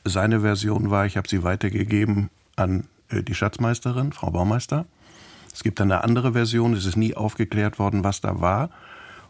Seine 0.04 0.42
Version 0.42 0.90
war, 0.90 1.06
ich 1.06 1.18
habe 1.18 1.30
sie 1.30 1.44
weitergegeben 1.44 2.30
an 2.56 2.88
äh, 3.10 3.24
die 3.24 3.36
Schatzmeisterin, 3.36 4.12
Frau 4.14 4.32
Baumeister. 4.32 4.86
Es 5.58 5.64
gibt 5.64 5.82
eine 5.82 6.04
andere 6.04 6.34
Version, 6.34 6.76
es 6.76 6.86
ist 6.86 6.98
nie 6.98 7.16
aufgeklärt 7.16 7.80
worden, 7.80 8.04
was 8.04 8.22
da 8.22 8.42
war. 8.42 8.70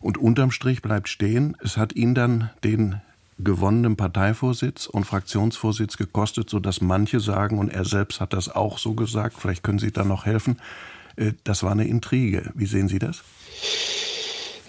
Und 0.02 0.18
unterm 0.18 0.52
Strich 0.52 0.82
bleibt 0.82 1.08
stehen, 1.08 1.56
es 1.64 1.78
hat 1.78 1.96
ihn 1.96 2.16
dann 2.16 2.50
den 2.66 3.02
gewonnenen 3.40 3.96
Parteivorsitz 3.96 4.88
und 4.88 5.06
Fraktionsvorsitz 5.06 5.96
gekostet, 5.96 6.50
sodass 6.50 6.82
manche 6.82 7.22
sagen, 7.22 7.60
und 7.60 7.70
er 7.70 7.86
selbst 7.86 8.20
hat 8.20 8.34
das 8.34 8.54
auch 8.54 8.78
so 8.78 8.94
gesagt, 8.94 9.38
vielleicht 9.40 9.64
können 9.64 9.80
Sie 9.80 9.94
da 9.94 10.04
noch 10.04 10.26
helfen, 10.26 10.60
äh, 11.16 11.32
das 11.46 11.64
war 11.64 11.72
eine 11.72 11.88
Intrige. 11.88 12.52
Wie 12.56 12.66
sehen 12.66 12.90
Sie 12.90 13.00
das? 13.00 13.24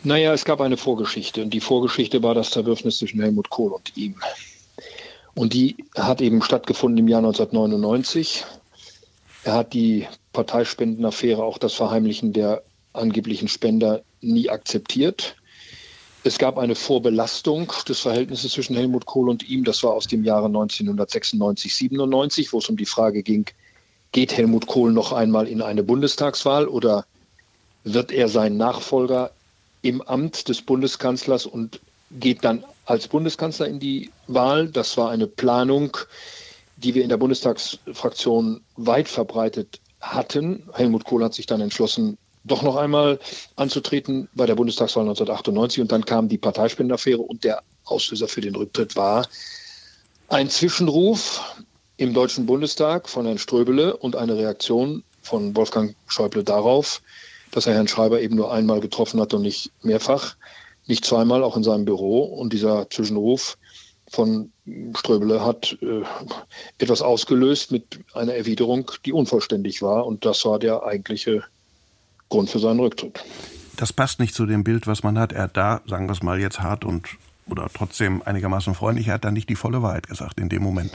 Naja, 0.05 0.33
es 0.33 0.45
gab 0.45 0.61
eine 0.61 0.77
Vorgeschichte 0.77 1.43
und 1.43 1.51
die 1.51 1.61
Vorgeschichte 1.61 2.23
war 2.23 2.35
das 2.37 2.51
Zerwürfnis 2.51 2.99
zwischen 2.99 3.21
Helmut 3.21 3.51
Kohl 3.51 3.73
und 3.73 3.97
ihm. 3.97 4.15
Und 5.35 5.55
die 5.55 5.75
hat 5.97 6.21
eben 6.21 6.41
stattgefunden 6.41 6.99
im 6.99 7.09
Jahr 7.09 7.19
1999. 7.19 8.45
Er 9.43 9.55
hat 9.55 9.73
die 9.73 10.07
Parteispendenaffäre, 10.39 11.43
auch 11.43 11.59
das 11.59 11.75
Verheimlichen 11.75 12.33
der 12.33 12.63
angeblichen 12.93 13.49
Spender, 13.49 14.03
nie 14.21 14.49
akzeptiert. 14.49 15.35
Es 16.23 16.39
gab 16.39 16.59
eine 16.59 16.77
Vorbelastung 16.77 17.73
des 17.89 17.99
Verhältnisses 17.99 18.53
zwischen 18.53 18.77
Helmut 18.77 19.05
Kohl 19.05 19.31
und 19.31 19.49
ihm. 19.49 19.65
Das 19.65 19.83
war 19.83 19.95
aus 19.95 20.07
dem 20.07 20.23
Jahre 20.23 20.47
1996, 20.47 21.75
97, 21.75 22.53
wo 22.53 22.59
es 22.59 22.69
um 22.69 22.77
die 22.77 22.87
Frage 22.87 23.25
ging, 23.25 23.47
geht 24.13 24.37
Helmut 24.37 24.69
Kohl 24.69 24.93
noch 24.93 25.11
einmal 25.11 25.49
in 25.49 25.61
eine 25.61 25.83
Bundestagswahl 25.83 26.69
oder 26.69 27.05
wird 27.83 28.13
er 28.13 28.29
seinen 28.29 28.59
Nachfolger 28.59 29.33
im 29.83 30.03
Amt 30.03 30.49
des 30.49 30.63
Bundeskanzlers 30.63 31.47
und 31.47 31.81
geht 32.13 32.45
dann 32.45 32.63
als 32.87 33.09
Bundeskanzler 33.09 33.67
in 33.67 33.81
die 33.81 34.13
Wahl. 34.29 34.69
Das 34.69 34.97
war 34.97 35.11
eine 35.11 35.27
Planung, 35.27 35.97
die 36.77 36.95
wir 36.95 37.03
in 37.03 37.09
der 37.09 37.17
Bundestagsfraktion 37.17 38.61
weit 38.77 39.09
verbreitet 39.09 39.81
hatten. 40.01 40.69
Helmut 40.73 41.05
Kohl 41.05 41.25
hat 41.25 41.35
sich 41.35 41.47
dann 41.47 41.61
entschlossen, 41.61 42.19
doch 42.45 42.63
noch 42.63 42.77
einmal 42.77 43.19
anzutreten 43.57 44.29
bei 44.35 44.47
der 44.47 44.55
Bundestagswahl 44.55 45.03
1998 45.03 45.81
und 45.81 45.93
dann 45.93 46.05
kam 46.05 46.29
die 46.29 46.39
Parteispendenaffäre 46.39 47.21
und 47.21 47.45
der 47.45 47.63
Auslöser 47.85 48.29
für 48.29 48.41
den 48.41 48.55
Rücktritt 48.55 48.97
war 48.97 49.27
ein 50.29 50.51
Zwischenruf 50.51 51.57
im 51.97 52.13
Deutschen 52.13 52.47
Bundestag 52.47 53.09
von 53.09 53.25
Herrn 53.25 53.39
Ströbele 53.39 53.97
und 53.97 54.15
eine 54.15 54.37
Reaktion 54.37 55.03
von 55.23 55.57
Wolfgang 55.57 55.95
Schäuble 56.07 56.45
darauf, 56.45 57.03
dass 57.51 57.67
er 57.67 57.75
Herrn 57.75 57.89
Schreiber 57.89 58.21
eben 58.21 58.37
nur 58.37 58.53
einmal 58.53 58.81
getroffen 58.81 59.21
hat 59.21 59.33
und 59.33 59.43
nicht 59.43 59.73
mehrfach, 59.83 60.37
nicht 60.87 61.05
zweimal, 61.05 61.43
auch 61.43 61.57
in 61.57 61.65
seinem 61.65 61.87
Büro. 61.87 62.23
Und 62.25 62.53
dieser 62.53 62.89
Zwischenruf 62.91 63.57
von 64.11 64.53
Ströbele 64.97 65.45
hat 65.45 65.77
äh, 65.83 66.03
etwas 66.79 67.03
ausgelöst 67.03 67.73
mit 67.73 68.01
einer 68.15 68.35
Erwiderung, 68.35 68.91
die 69.05 69.13
unvollständig 69.13 69.83
war. 69.83 70.07
Und 70.07 70.25
das 70.25 70.45
war 70.45 70.59
der 70.59 70.83
eigentliche 70.85 71.45
Grund 72.29 72.51
für 72.51 72.59
seinen 72.59 72.81
Rücktritt. 72.81 73.25
Das 73.77 73.93
passt 73.93 74.19
nicht 74.21 74.35
zu 74.35 74.47
dem 74.47 74.65
Bild, 74.65 74.87
was 74.87 75.03
man 75.03 75.19
hat. 75.19 75.33
Er 75.33 75.45
hat 75.45 75.57
da, 75.57 75.83
sagen 75.87 76.07
wir 76.07 76.13
es 76.13 76.23
mal 76.23 76.41
jetzt 76.41 76.61
hart 76.61 76.85
und 76.85 77.07
oder 77.51 77.71
trotzdem 77.73 78.23
einigermaßen 78.23 78.75
freundlich, 78.75 79.09
er 79.09 79.15
hat 79.15 79.25
da 79.25 79.31
nicht 79.31 79.49
die 79.49 79.55
volle 79.55 79.83
Wahrheit 79.83 80.07
gesagt 80.07 80.39
in 80.39 80.49
dem 80.49 80.63
Moment. 80.63 80.93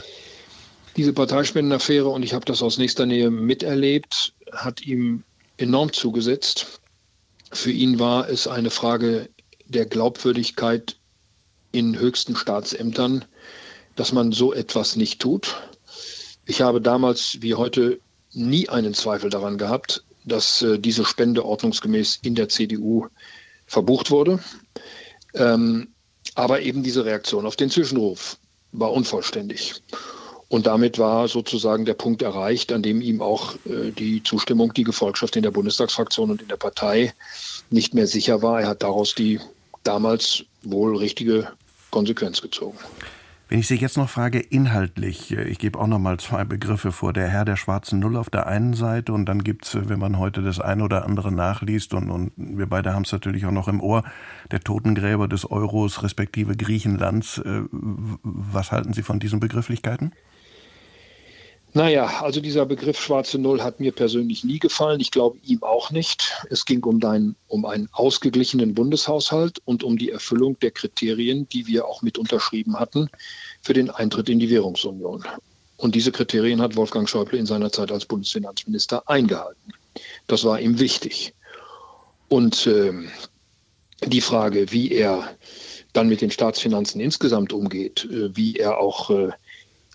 Diese 0.96 1.12
Parteispendenaffäre, 1.12 2.08
und 2.08 2.22
ich 2.22 2.34
habe 2.34 2.44
das 2.44 2.62
aus 2.62 2.78
nächster 2.78 3.06
Nähe 3.06 3.30
miterlebt, 3.30 4.32
hat 4.52 4.82
ihm 4.82 5.24
enorm 5.56 5.92
zugesetzt. 5.92 6.80
Für 7.50 7.72
ihn 7.72 7.98
war 7.98 8.28
es 8.28 8.46
eine 8.46 8.70
Frage 8.70 9.28
der 9.66 9.86
Glaubwürdigkeit 9.86 10.96
in 11.74 11.98
höchsten 11.98 12.36
Staatsämtern, 12.36 13.24
dass 13.96 14.12
man 14.12 14.32
so 14.32 14.52
etwas 14.52 14.96
nicht 14.96 15.20
tut. 15.20 15.56
Ich 16.46 16.60
habe 16.62 16.80
damals 16.80 17.38
wie 17.40 17.54
heute 17.54 18.00
nie 18.32 18.68
einen 18.68 18.94
Zweifel 18.94 19.30
daran 19.30 19.58
gehabt, 19.58 20.04
dass 20.24 20.62
äh, 20.62 20.78
diese 20.78 21.04
Spende 21.04 21.44
ordnungsgemäß 21.44 22.20
in 22.22 22.34
der 22.34 22.48
CDU 22.48 23.08
verbucht 23.66 24.10
wurde. 24.10 24.40
Ähm, 25.34 25.88
aber 26.34 26.62
eben 26.62 26.82
diese 26.82 27.04
Reaktion 27.04 27.46
auf 27.46 27.56
den 27.56 27.70
Zwischenruf 27.70 28.38
war 28.72 28.92
unvollständig. 28.92 29.74
Und 30.48 30.66
damit 30.66 30.98
war 30.98 31.28
sozusagen 31.28 31.84
der 31.84 31.94
Punkt 31.94 32.22
erreicht, 32.22 32.72
an 32.72 32.82
dem 32.82 33.00
ihm 33.00 33.22
auch 33.22 33.54
äh, 33.66 33.90
die 33.90 34.22
Zustimmung, 34.22 34.72
die 34.74 34.84
Gefolgschaft 34.84 35.36
in 35.36 35.42
der 35.42 35.50
Bundestagsfraktion 35.50 36.30
und 36.30 36.42
in 36.42 36.48
der 36.48 36.56
Partei 36.56 37.14
nicht 37.70 37.94
mehr 37.94 38.06
sicher 38.06 38.42
war. 38.42 38.60
Er 38.60 38.68
hat 38.68 38.82
daraus 38.82 39.14
die 39.14 39.40
damals 39.82 40.44
wohl 40.62 40.96
richtige 40.96 41.48
Konsequenz 41.94 42.42
gezogen. 42.42 42.76
Wenn 43.48 43.60
ich 43.60 43.68
Sie 43.68 43.76
jetzt 43.76 43.96
noch 43.96 44.08
frage, 44.08 44.40
inhaltlich, 44.40 45.30
äh, 45.30 45.44
ich 45.44 45.58
gebe 45.58 45.78
auch 45.78 45.86
noch 45.86 46.00
mal 46.00 46.18
zwei 46.18 46.44
Begriffe 46.44 46.90
vor. 46.90 47.12
Der 47.12 47.28
Herr 47.28 47.44
der 47.44 47.54
schwarzen 47.54 48.00
Null 48.00 48.16
auf 48.16 48.28
der 48.28 48.48
einen 48.48 48.74
Seite 48.74 49.12
und 49.12 49.26
dann 49.26 49.44
gibt 49.44 49.66
es, 49.66 49.76
äh, 49.76 49.88
wenn 49.88 50.00
man 50.00 50.18
heute 50.18 50.42
das 50.42 50.58
eine 50.58 50.82
oder 50.82 51.04
andere 51.04 51.30
nachliest 51.30 51.94
und, 51.94 52.10
und 52.10 52.32
wir 52.36 52.66
beide 52.66 52.94
haben 52.94 53.02
es 53.02 53.12
natürlich 53.12 53.46
auch 53.46 53.52
noch 53.52 53.68
im 53.68 53.80
Ohr, 53.80 54.02
der 54.50 54.60
Totengräber 54.60 55.28
des 55.28 55.48
Euros 55.48 56.02
respektive 56.02 56.56
Griechenlands. 56.56 57.38
Äh, 57.38 57.62
was 57.70 58.72
halten 58.72 58.92
Sie 58.92 59.02
von 59.02 59.20
diesen 59.20 59.38
Begrifflichkeiten? 59.38 60.12
Naja, 61.76 62.22
also 62.22 62.40
dieser 62.40 62.66
Begriff 62.66 63.00
schwarze 63.00 63.36
Null 63.36 63.60
hat 63.60 63.80
mir 63.80 63.90
persönlich 63.90 64.44
nie 64.44 64.60
gefallen. 64.60 65.00
Ich 65.00 65.10
glaube 65.10 65.38
ihm 65.42 65.64
auch 65.64 65.90
nicht. 65.90 66.46
Es 66.48 66.66
ging 66.66 66.84
um, 66.84 67.00
dein, 67.00 67.34
um 67.48 67.64
einen 67.64 67.88
ausgeglichenen 67.90 68.74
Bundeshaushalt 68.74 69.58
und 69.64 69.82
um 69.82 69.98
die 69.98 70.10
Erfüllung 70.10 70.56
der 70.60 70.70
Kriterien, 70.70 71.48
die 71.48 71.66
wir 71.66 71.86
auch 71.86 72.00
mit 72.02 72.16
unterschrieben 72.16 72.78
hatten 72.78 73.10
für 73.60 73.72
den 73.72 73.90
Eintritt 73.90 74.28
in 74.28 74.38
die 74.38 74.50
Währungsunion. 74.50 75.24
Und 75.76 75.96
diese 75.96 76.12
Kriterien 76.12 76.60
hat 76.60 76.76
Wolfgang 76.76 77.08
Schäuble 77.08 77.40
in 77.40 77.46
seiner 77.46 77.72
Zeit 77.72 77.90
als 77.90 78.06
Bundesfinanzminister 78.06 79.08
eingehalten. 79.08 79.72
Das 80.28 80.44
war 80.44 80.60
ihm 80.60 80.78
wichtig. 80.78 81.34
Und 82.28 82.68
äh, 82.68 82.92
die 84.06 84.20
Frage, 84.20 84.70
wie 84.70 84.92
er 84.92 85.28
dann 85.92 86.08
mit 86.08 86.20
den 86.20 86.30
Staatsfinanzen 86.30 87.00
insgesamt 87.00 87.52
umgeht, 87.52 88.04
äh, 88.04 88.36
wie 88.36 88.54
er 88.54 88.78
auch 88.78 89.10
äh, 89.10 89.32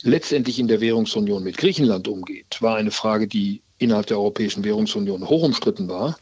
letztendlich 0.02 0.60
in 0.60 0.68
der 0.68 0.82
Währungsunion 0.82 1.44
mit 1.44 1.58
Griechenland 1.58 2.08
umgeht, 2.08 2.62
war 2.62 2.78
eine 2.78 2.92
Frage, 2.92 3.28
die 3.28 3.62
innerhalb 3.78 4.08
der 4.08 4.18
Europäischen 4.18 4.64
Währungsunion 4.64 5.28
hoch 5.28 5.44
umstritten 5.44 5.88
war. 5.88 6.18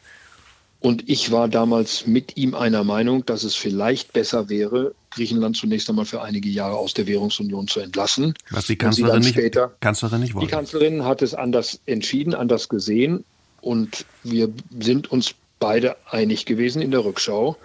Und 0.80 1.08
ich 1.08 1.32
war 1.32 1.48
damals 1.48 2.06
mit 2.06 2.36
ihm 2.36 2.54
einer 2.54 2.84
Meinung, 2.84 3.26
dass 3.26 3.42
es 3.42 3.56
vielleicht 3.56 4.12
besser 4.12 4.48
wäre, 4.48 4.94
Griechenland 5.10 5.56
zunächst 5.56 5.88
einmal 5.88 6.04
für 6.04 6.22
einige 6.22 6.48
Jahre 6.48 6.76
aus 6.76 6.94
der 6.94 7.08
Währungsunion 7.08 7.66
zu 7.66 7.80
entlassen. 7.80 8.34
Was 8.50 8.66
die 8.66 8.76
Kanzlerin, 8.76 9.20
nicht, 9.20 9.30
später, 9.30 9.74
Kanzlerin 9.80 10.20
nicht 10.20 10.34
wollte. 10.34 10.46
Die 10.46 10.52
Kanzlerin 10.52 11.04
hat 11.04 11.22
es 11.22 11.34
anders 11.34 11.80
entschieden, 11.86 12.34
anders 12.34 12.68
gesehen. 12.68 13.24
Und 13.60 14.04
wir 14.22 14.50
sind 14.78 15.10
uns 15.10 15.34
beide 15.58 15.96
einig 16.08 16.46
gewesen 16.46 16.80
in 16.80 16.92
der 16.92 17.04
Rückschau. 17.04 17.56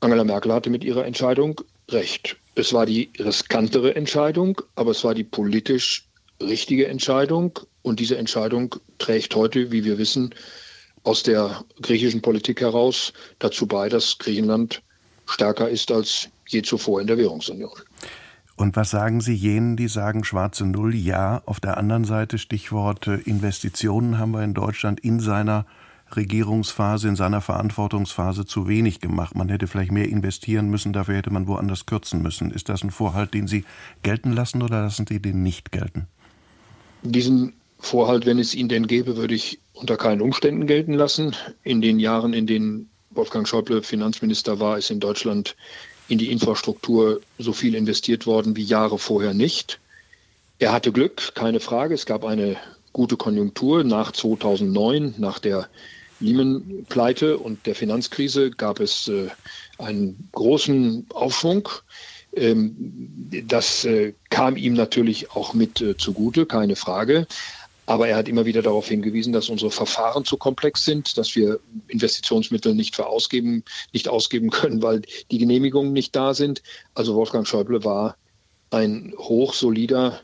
Angela 0.00 0.24
Merkel 0.24 0.52
hatte 0.52 0.70
mit 0.70 0.82
ihrer 0.82 1.04
Entscheidung 1.04 1.60
recht. 1.88 2.36
Es 2.54 2.72
war 2.72 2.86
die 2.86 3.10
riskantere 3.18 3.94
Entscheidung, 3.94 4.60
aber 4.74 4.90
es 4.90 5.04
war 5.04 5.14
die 5.14 5.24
politisch 5.24 6.06
richtige 6.40 6.88
Entscheidung. 6.88 7.58
Und 7.82 8.00
diese 8.00 8.18
Entscheidung 8.18 8.74
trägt 8.98 9.34
heute, 9.34 9.70
wie 9.70 9.84
wir 9.84 9.98
wissen, 9.98 10.34
aus 11.04 11.22
der 11.22 11.64
griechischen 11.80 12.20
Politik 12.20 12.60
heraus 12.60 13.12
dazu 13.38 13.66
bei, 13.66 13.88
dass 13.88 14.18
Griechenland 14.18 14.82
stärker 15.26 15.68
ist 15.68 15.90
als 15.90 16.28
je 16.48 16.62
zuvor 16.62 17.00
in 17.00 17.06
der 17.06 17.16
Währungsunion. 17.16 17.72
Und 18.56 18.76
was 18.76 18.90
sagen 18.90 19.22
Sie 19.22 19.32
jenen, 19.32 19.78
die 19.78 19.88
sagen 19.88 20.24
schwarze 20.24 20.66
Null? 20.66 20.94
Ja, 20.94 21.42
auf 21.46 21.60
der 21.60 21.78
anderen 21.78 22.04
Seite 22.04 22.36
Stichwort 22.36 23.06
Investitionen 23.06 24.18
haben 24.18 24.32
wir 24.32 24.42
in 24.42 24.52
Deutschland 24.52 25.00
in 25.00 25.20
seiner 25.20 25.64
Regierungsphase, 26.16 27.08
in 27.08 27.16
seiner 27.16 27.40
Verantwortungsphase 27.40 28.46
zu 28.46 28.68
wenig 28.68 29.00
gemacht. 29.00 29.34
Man 29.34 29.48
hätte 29.48 29.66
vielleicht 29.66 29.92
mehr 29.92 30.08
investieren 30.08 30.68
müssen, 30.68 30.92
dafür 30.92 31.16
hätte 31.16 31.30
man 31.30 31.46
woanders 31.46 31.86
kürzen 31.86 32.22
müssen. 32.22 32.50
Ist 32.50 32.68
das 32.68 32.82
ein 32.82 32.90
Vorhalt, 32.90 33.34
den 33.34 33.46
Sie 33.46 33.64
gelten 34.02 34.32
lassen 34.32 34.62
oder 34.62 34.82
lassen 34.82 35.06
Sie 35.06 35.20
den 35.20 35.42
nicht 35.42 35.72
gelten? 35.72 36.06
Diesen 37.02 37.54
Vorhalt, 37.78 38.26
wenn 38.26 38.38
es 38.38 38.54
ihn 38.54 38.68
denn 38.68 38.86
gäbe, 38.86 39.16
würde 39.16 39.34
ich 39.34 39.58
unter 39.72 39.96
keinen 39.96 40.20
Umständen 40.20 40.66
gelten 40.66 40.92
lassen. 40.92 41.34
In 41.62 41.80
den 41.80 41.98
Jahren, 41.98 42.34
in 42.34 42.46
denen 42.46 42.90
Wolfgang 43.10 43.48
Schäuble 43.48 43.82
Finanzminister 43.82 44.60
war, 44.60 44.78
ist 44.78 44.90
in 44.90 45.00
Deutschland 45.00 45.56
in 46.08 46.18
die 46.18 46.30
Infrastruktur 46.30 47.20
so 47.38 47.52
viel 47.52 47.74
investiert 47.74 48.26
worden 48.26 48.56
wie 48.56 48.64
Jahre 48.64 48.98
vorher 48.98 49.32
nicht. 49.32 49.80
Er 50.58 50.72
hatte 50.72 50.92
Glück, 50.92 51.34
keine 51.34 51.60
Frage. 51.60 51.94
Es 51.94 52.04
gab 52.04 52.24
eine 52.24 52.56
gute 52.92 53.16
Konjunktur 53.16 53.84
nach 53.84 54.12
2009, 54.12 55.14
nach 55.18 55.38
der 55.38 55.68
Lehman-Pleite 56.20 57.38
und 57.38 57.66
der 57.66 57.74
Finanzkrise 57.74 58.50
gab 58.50 58.80
es 58.80 59.08
äh, 59.08 59.28
einen 59.78 60.28
großen 60.32 61.06
Aufschwung. 61.12 61.68
Ähm, 62.34 62.74
das 63.46 63.84
äh, 63.84 64.12
kam 64.28 64.56
ihm 64.56 64.74
natürlich 64.74 65.32
auch 65.32 65.54
mit 65.54 65.80
äh, 65.80 65.96
zugute, 65.96 66.46
keine 66.46 66.76
Frage. 66.76 67.26
Aber 67.86 68.06
er 68.06 68.16
hat 68.16 68.28
immer 68.28 68.46
wieder 68.46 68.62
darauf 68.62 68.86
hingewiesen, 68.86 69.32
dass 69.32 69.48
unsere 69.48 69.72
Verfahren 69.72 70.24
zu 70.24 70.36
komplex 70.36 70.84
sind, 70.84 71.18
dass 71.18 71.34
wir 71.34 71.58
Investitionsmittel 71.88 72.74
nicht 72.74 72.94
für 72.94 73.06
ausgeben, 73.06 73.64
nicht 73.92 74.08
ausgeben 74.08 74.50
können, 74.50 74.82
weil 74.82 75.02
die 75.30 75.38
Genehmigungen 75.38 75.92
nicht 75.92 76.14
da 76.14 76.34
sind. 76.34 76.62
Also 76.94 77.16
Wolfgang 77.16 77.48
Schäuble 77.48 77.82
war 77.82 78.16
ein 78.70 79.12
hochsolider 79.18 80.20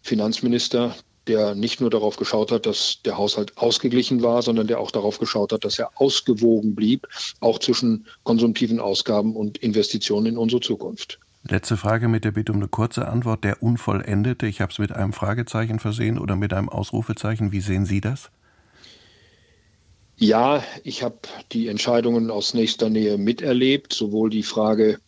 Finanzminister, 0.00 0.96
der 1.26 1.54
nicht 1.54 1.80
nur 1.80 1.90
darauf 1.90 2.16
geschaut 2.16 2.50
hat, 2.50 2.66
dass 2.66 3.00
der 3.04 3.16
Haushalt 3.16 3.56
ausgeglichen 3.56 4.22
war, 4.22 4.42
sondern 4.42 4.66
der 4.66 4.80
auch 4.80 4.90
darauf 4.90 5.18
geschaut 5.18 5.52
hat, 5.52 5.64
dass 5.64 5.78
er 5.78 5.90
ausgewogen 5.94 6.74
blieb, 6.74 7.06
auch 7.40 7.58
zwischen 7.58 8.06
konsumtiven 8.24 8.80
Ausgaben 8.80 9.36
und 9.36 9.58
Investitionen 9.58 10.26
in 10.26 10.38
unsere 10.38 10.60
Zukunft. 10.60 11.18
Letzte 11.48 11.76
Frage 11.76 12.08
mit 12.08 12.24
der 12.24 12.32
Bitte 12.32 12.52
um 12.52 12.58
eine 12.58 12.68
kurze 12.68 13.08
Antwort. 13.08 13.44
Der 13.44 13.62
Unvollendete, 13.62 14.46
ich 14.46 14.60
habe 14.60 14.72
es 14.72 14.78
mit 14.78 14.92
einem 14.92 15.12
Fragezeichen 15.12 15.78
versehen 15.78 16.18
oder 16.18 16.36
mit 16.36 16.52
einem 16.52 16.68
Ausrufezeichen. 16.68 17.50
Wie 17.50 17.60
sehen 17.60 17.86
Sie 17.86 18.00
das? 18.00 18.30
Ja, 20.16 20.62
ich 20.84 21.02
habe 21.02 21.18
die 21.52 21.68
Entscheidungen 21.68 22.30
aus 22.30 22.52
nächster 22.52 22.90
Nähe 22.90 23.16
miterlebt, 23.16 23.94
sowohl 23.94 24.28
die 24.28 24.42
Frage, 24.42 24.98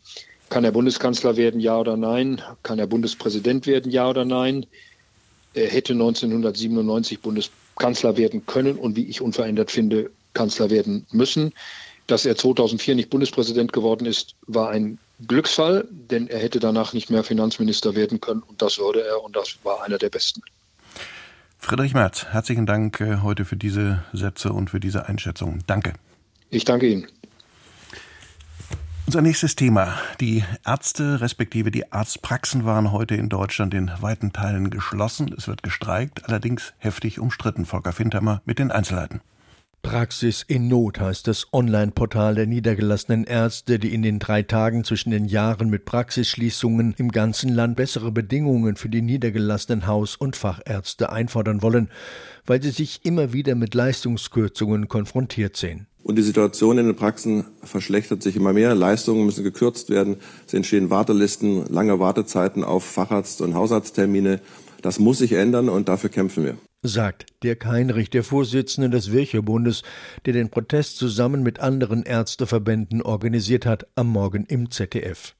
kann 0.48 0.64
er 0.64 0.72
Bundeskanzler 0.72 1.36
werden, 1.36 1.60
ja 1.60 1.78
oder 1.78 1.98
nein, 1.98 2.40
kann 2.62 2.78
er 2.78 2.86
Bundespräsident 2.86 3.66
werden, 3.66 3.92
ja 3.92 4.08
oder 4.08 4.24
nein, 4.24 4.64
er 5.54 5.68
hätte 5.68 5.92
1997 5.92 7.20
Bundeskanzler 7.20 8.16
werden 8.16 8.46
können 8.46 8.76
und 8.76 8.96
wie 8.96 9.06
ich 9.06 9.20
unverändert 9.20 9.70
finde, 9.70 10.10
Kanzler 10.34 10.70
werden 10.70 11.06
müssen. 11.10 11.52
Dass 12.06 12.26
er 12.26 12.36
2004 12.36 12.96
nicht 12.96 13.10
Bundespräsident 13.10 13.72
geworden 13.72 14.06
ist, 14.06 14.34
war 14.46 14.70
ein 14.70 14.98
Glücksfall, 15.26 15.86
denn 15.90 16.26
er 16.26 16.40
hätte 16.40 16.58
danach 16.58 16.92
nicht 16.92 17.10
mehr 17.10 17.22
Finanzminister 17.22 17.94
werden 17.94 18.20
können 18.20 18.42
und 18.42 18.60
das 18.60 18.78
würde 18.78 19.06
er 19.06 19.22
und 19.22 19.36
das 19.36 19.58
war 19.62 19.84
einer 19.84 19.98
der 19.98 20.10
besten. 20.10 20.42
Friedrich 21.58 21.94
Merz, 21.94 22.26
herzlichen 22.30 22.66
Dank 22.66 23.00
äh, 23.00 23.18
heute 23.22 23.44
für 23.44 23.56
diese 23.56 24.02
Sätze 24.12 24.52
und 24.52 24.70
für 24.70 24.80
diese 24.80 25.06
Einschätzung. 25.06 25.60
Danke. 25.68 25.92
Ich 26.50 26.64
danke 26.64 26.88
Ihnen. 26.88 27.06
Unser 29.06 29.20
nächstes 29.20 29.56
Thema. 29.56 29.98
Die 30.20 30.44
Ärzte 30.64 31.20
respektive 31.20 31.70
die 31.70 31.92
Arztpraxen 31.92 32.64
waren 32.64 32.92
heute 32.92 33.16
in 33.16 33.28
Deutschland 33.28 33.74
in 33.74 33.90
weiten 34.00 34.32
Teilen 34.32 34.70
geschlossen. 34.70 35.34
Es 35.36 35.48
wird 35.48 35.62
gestreikt, 35.62 36.26
allerdings 36.28 36.72
heftig 36.78 37.18
umstritten. 37.18 37.66
Volker 37.66 37.92
Fintermer 37.92 38.42
mit 38.44 38.58
den 38.58 38.70
Einzelheiten. 38.70 39.20
Praxis 39.82 40.44
in 40.46 40.68
Not 40.68 41.00
heißt 41.00 41.26
das 41.26 41.52
Online-Portal 41.52 42.36
der 42.36 42.46
niedergelassenen 42.46 43.24
Ärzte, 43.24 43.80
die 43.80 43.92
in 43.92 44.02
den 44.02 44.20
drei 44.20 44.42
Tagen 44.42 44.84
zwischen 44.84 45.10
den 45.10 45.24
Jahren 45.24 45.68
mit 45.68 45.84
Praxisschließungen 45.84 46.94
im 46.96 47.10
ganzen 47.10 47.52
Land 47.52 47.76
bessere 47.76 48.12
Bedingungen 48.12 48.76
für 48.76 48.88
die 48.88 49.02
niedergelassenen 49.02 49.88
Haus- 49.88 50.14
und 50.14 50.36
Fachärzte 50.36 51.10
einfordern 51.10 51.62
wollen, 51.62 51.90
weil 52.46 52.62
sie 52.62 52.70
sich 52.70 53.04
immer 53.04 53.32
wieder 53.32 53.56
mit 53.56 53.74
Leistungskürzungen 53.74 54.86
konfrontiert 54.86 55.56
sehen. 55.56 55.88
Und 56.02 56.16
die 56.16 56.22
Situation 56.22 56.78
in 56.78 56.86
den 56.86 56.96
Praxen 56.96 57.44
verschlechtert 57.62 58.22
sich 58.22 58.36
immer 58.36 58.52
mehr. 58.52 58.74
Leistungen 58.74 59.24
müssen 59.24 59.44
gekürzt 59.44 59.90
werden. 59.90 60.16
Es 60.46 60.54
entstehen 60.54 60.90
Wartelisten, 60.90 61.66
lange 61.66 62.00
Wartezeiten 62.00 62.64
auf 62.64 62.84
Facharzt- 62.84 63.40
und 63.40 63.54
Hausarzttermine. 63.54 64.40
Das 64.80 64.98
muss 64.98 65.18
sich 65.18 65.32
ändern 65.32 65.68
und 65.68 65.88
dafür 65.88 66.10
kämpfen 66.10 66.44
wir 66.44 66.56
sagt 66.82 67.26
Dirk 67.42 67.64
Heinrich, 67.64 68.10
der 68.10 68.24
Vorsitzende 68.24 68.90
des 68.90 69.12
Wirchebundes, 69.12 69.82
der 70.26 70.32
den 70.32 70.50
Protest 70.50 70.96
zusammen 70.96 71.42
mit 71.42 71.60
anderen 71.60 72.02
Ärzteverbänden 72.02 73.02
organisiert 73.02 73.66
hat, 73.66 73.86
am 73.94 74.08
Morgen 74.08 74.44
im 74.46 74.70
ZDF. 74.70 75.36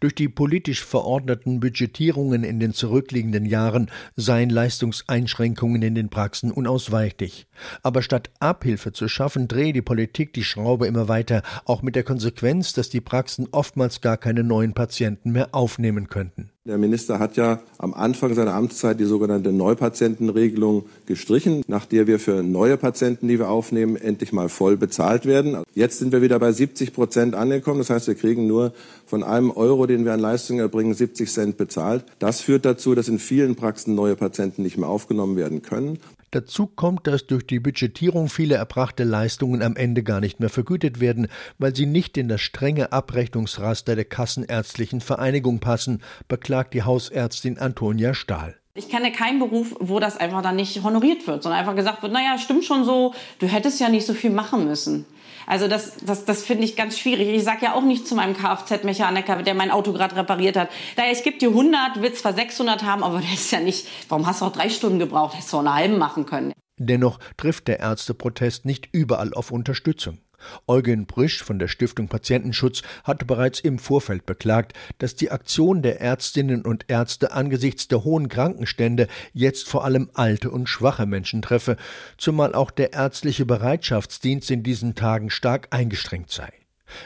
Durch 0.00 0.14
die 0.14 0.28
politisch 0.28 0.84
verordneten 0.84 1.60
Budgetierungen 1.60 2.44
in 2.44 2.60
den 2.60 2.72
zurückliegenden 2.72 3.46
Jahren 3.46 3.90
seien 4.16 4.50
Leistungseinschränkungen 4.50 5.82
in 5.82 5.94
den 5.94 6.10
Praxen 6.10 6.50
unausweichlich. 6.50 7.46
Aber 7.82 8.02
statt 8.02 8.30
Abhilfe 8.40 8.92
zu 8.92 9.08
schaffen, 9.08 9.48
drehe 9.48 9.72
die 9.72 9.82
Politik 9.82 10.32
die 10.32 10.44
Schraube 10.44 10.86
immer 10.86 11.08
weiter, 11.08 11.42
auch 11.64 11.82
mit 11.82 11.96
der 11.96 12.04
Konsequenz, 12.04 12.72
dass 12.72 12.88
die 12.88 13.00
Praxen 13.00 13.48
oftmals 13.52 14.00
gar 14.00 14.16
keine 14.16 14.44
neuen 14.44 14.74
Patienten 14.74 15.32
mehr 15.32 15.54
aufnehmen 15.54 16.08
könnten. 16.08 16.50
Der 16.70 16.78
Minister 16.78 17.18
hat 17.18 17.36
ja 17.36 17.58
am 17.78 17.94
Anfang 17.94 18.32
seiner 18.36 18.54
Amtszeit 18.54 19.00
die 19.00 19.04
sogenannte 19.04 19.50
Neupatientenregelung 19.50 20.84
gestrichen, 21.04 21.64
nach 21.66 21.84
der 21.84 22.06
wir 22.06 22.20
für 22.20 22.44
neue 22.44 22.76
Patienten, 22.76 23.26
die 23.26 23.40
wir 23.40 23.48
aufnehmen, 23.48 23.96
endlich 23.96 24.32
mal 24.32 24.48
voll 24.48 24.76
bezahlt 24.76 25.26
werden. 25.26 25.64
Jetzt 25.74 25.98
sind 25.98 26.12
wir 26.12 26.22
wieder 26.22 26.38
bei 26.38 26.52
70 26.52 26.92
Prozent 26.92 27.34
angekommen. 27.34 27.78
Das 27.80 27.90
heißt, 27.90 28.06
wir 28.06 28.14
kriegen 28.14 28.46
nur 28.46 28.72
von 29.04 29.24
einem 29.24 29.50
Euro, 29.50 29.86
den 29.86 30.04
wir 30.04 30.12
an 30.12 30.20
Leistungen 30.20 30.60
erbringen, 30.60 30.94
70 30.94 31.28
Cent 31.28 31.56
bezahlt. 31.56 32.04
Das 32.20 32.40
führt 32.40 32.64
dazu, 32.64 32.94
dass 32.94 33.08
in 33.08 33.18
vielen 33.18 33.56
Praxen 33.56 33.96
neue 33.96 34.14
Patienten 34.14 34.62
nicht 34.62 34.78
mehr 34.78 34.88
aufgenommen 34.88 35.36
werden 35.36 35.62
können. 35.62 35.98
Dazu 36.32 36.68
kommt, 36.68 37.08
dass 37.08 37.26
durch 37.26 37.44
die 37.44 37.58
Budgetierung 37.58 38.28
viele 38.28 38.54
erbrachte 38.54 39.02
Leistungen 39.02 39.62
am 39.62 39.74
Ende 39.74 40.04
gar 40.04 40.20
nicht 40.20 40.38
mehr 40.38 40.48
vergütet 40.48 41.00
werden, 41.00 41.26
weil 41.58 41.74
sie 41.74 41.86
nicht 41.86 42.16
in 42.16 42.28
das 42.28 42.40
strenge 42.40 42.92
Abrechnungsraster 42.92 43.96
der 43.96 44.04
Kassenärztlichen 44.04 45.00
Vereinigung 45.00 45.58
passen, 45.58 46.02
beklagt 46.28 46.74
die 46.74 46.84
Hausärztin 46.84 47.58
Antonia 47.58 48.14
Stahl. 48.14 48.54
Ich 48.74 48.88
kenne 48.88 49.10
keinen 49.10 49.40
Beruf, 49.40 49.74
wo 49.80 49.98
das 49.98 50.16
einfach 50.16 50.42
dann 50.42 50.54
nicht 50.54 50.84
honoriert 50.84 51.26
wird, 51.26 51.42
sondern 51.42 51.58
einfach 51.58 51.74
gesagt 51.74 52.02
wird, 52.02 52.12
naja, 52.12 52.38
stimmt 52.38 52.64
schon 52.64 52.84
so, 52.84 53.12
du 53.40 53.48
hättest 53.48 53.80
ja 53.80 53.88
nicht 53.88 54.06
so 54.06 54.14
viel 54.14 54.30
machen 54.30 54.64
müssen. 54.64 55.06
Also 55.50 55.66
das, 55.66 55.94
das, 56.06 56.24
das 56.24 56.44
finde 56.44 56.62
ich 56.62 56.76
ganz 56.76 56.96
schwierig. 56.96 57.26
Ich 57.28 57.42
sage 57.42 57.64
ja 57.64 57.74
auch 57.74 57.82
nicht 57.82 58.06
zu 58.06 58.14
meinem 58.14 58.36
Kfz-Mechaniker, 58.36 59.42
der 59.42 59.54
mein 59.54 59.72
Auto 59.72 59.92
gerade 59.92 60.14
repariert 60.14 60.56
hat, 60.56 60.68
naja, 60.96 61.10
ich 61.10 61.24
gebe 61.24 61.38
dir 61.38 61.48
100, 61.48 62.00
will 62.00 62.12
zwar 62.12 62.34
600 62.34 62.84
haben, 62.84 63.02
aber 63.02 63.18
das 63.20 63.32
ist 63.32 63.50
ja 63.50 63.58
nicht, 63.58 63.84
warum 64.08 64.28
hast 64.28 64.42
du 64.42 64.44
auch 64.44 64.52
drei 64.52 64.70
Stunden 64.70 65.00
gebraucht? 65.00 65.34
Hättest 65.34 65.52
du 65.52 65.56
auch 65.56 65.60
eine 65.62 65.74
halbe 65.74 65.96
machen 65.96 66.24
können. 66.24 66.52
Dennoch 66.78 67.18
trifft 67.36 67.66
der 67.66 67.80
Ärzteprotest 67.80 68.64
nicht 68.64 68.90
überall 68.92 69.34
auf 69.34 69.50
Unterstützung. 69.50 70.18
Eugen 70.66 71.06
Brüsch 71.06 71.42
von 71.42 71.58
der 71.58 71.68
Stiftung 71.68 72.08
Patientenschutz 72.08 72.82
hatte 73.04 73.24
bereits 73.24 73.60
im 73.60 73.78
Vorfeld 73.78 74.26
beklagt, 74.26 74.72
dass 74.98 75.14
die 75.14 75.30
Aktion 75.30 75.82
der 75.82 76.00
Ärztinnen 76.00 76.62
und 76.62 76.84
Ärzte 76.88 77.32
angesichts 77.32 77.88
der 77.88 78.04
hohen 78.04 78.28
Krankenstände 78.28 79.08
jetzt 79.32 79.68
vor 79.68 79.84
allem 79.84 80.10
alte 80.14 80.50
und 80.50 80.68
schwache 80.68 81.06
Menschen 81.06 81.42
treffe, 81.42 81.76
zumal 82.16 82.54
auch 82.54 82.70
der 82.70 82.92
ärztliche 82.92 83.46
Bereitschaftsdienst 83.46 84.50
in 84.50 84.62
diesen 84.62 84.94
Tagen 84.94 85.30
stark 85.30 85.68
eingeschränkt 85.70 86.30
sei. 86.30 86.50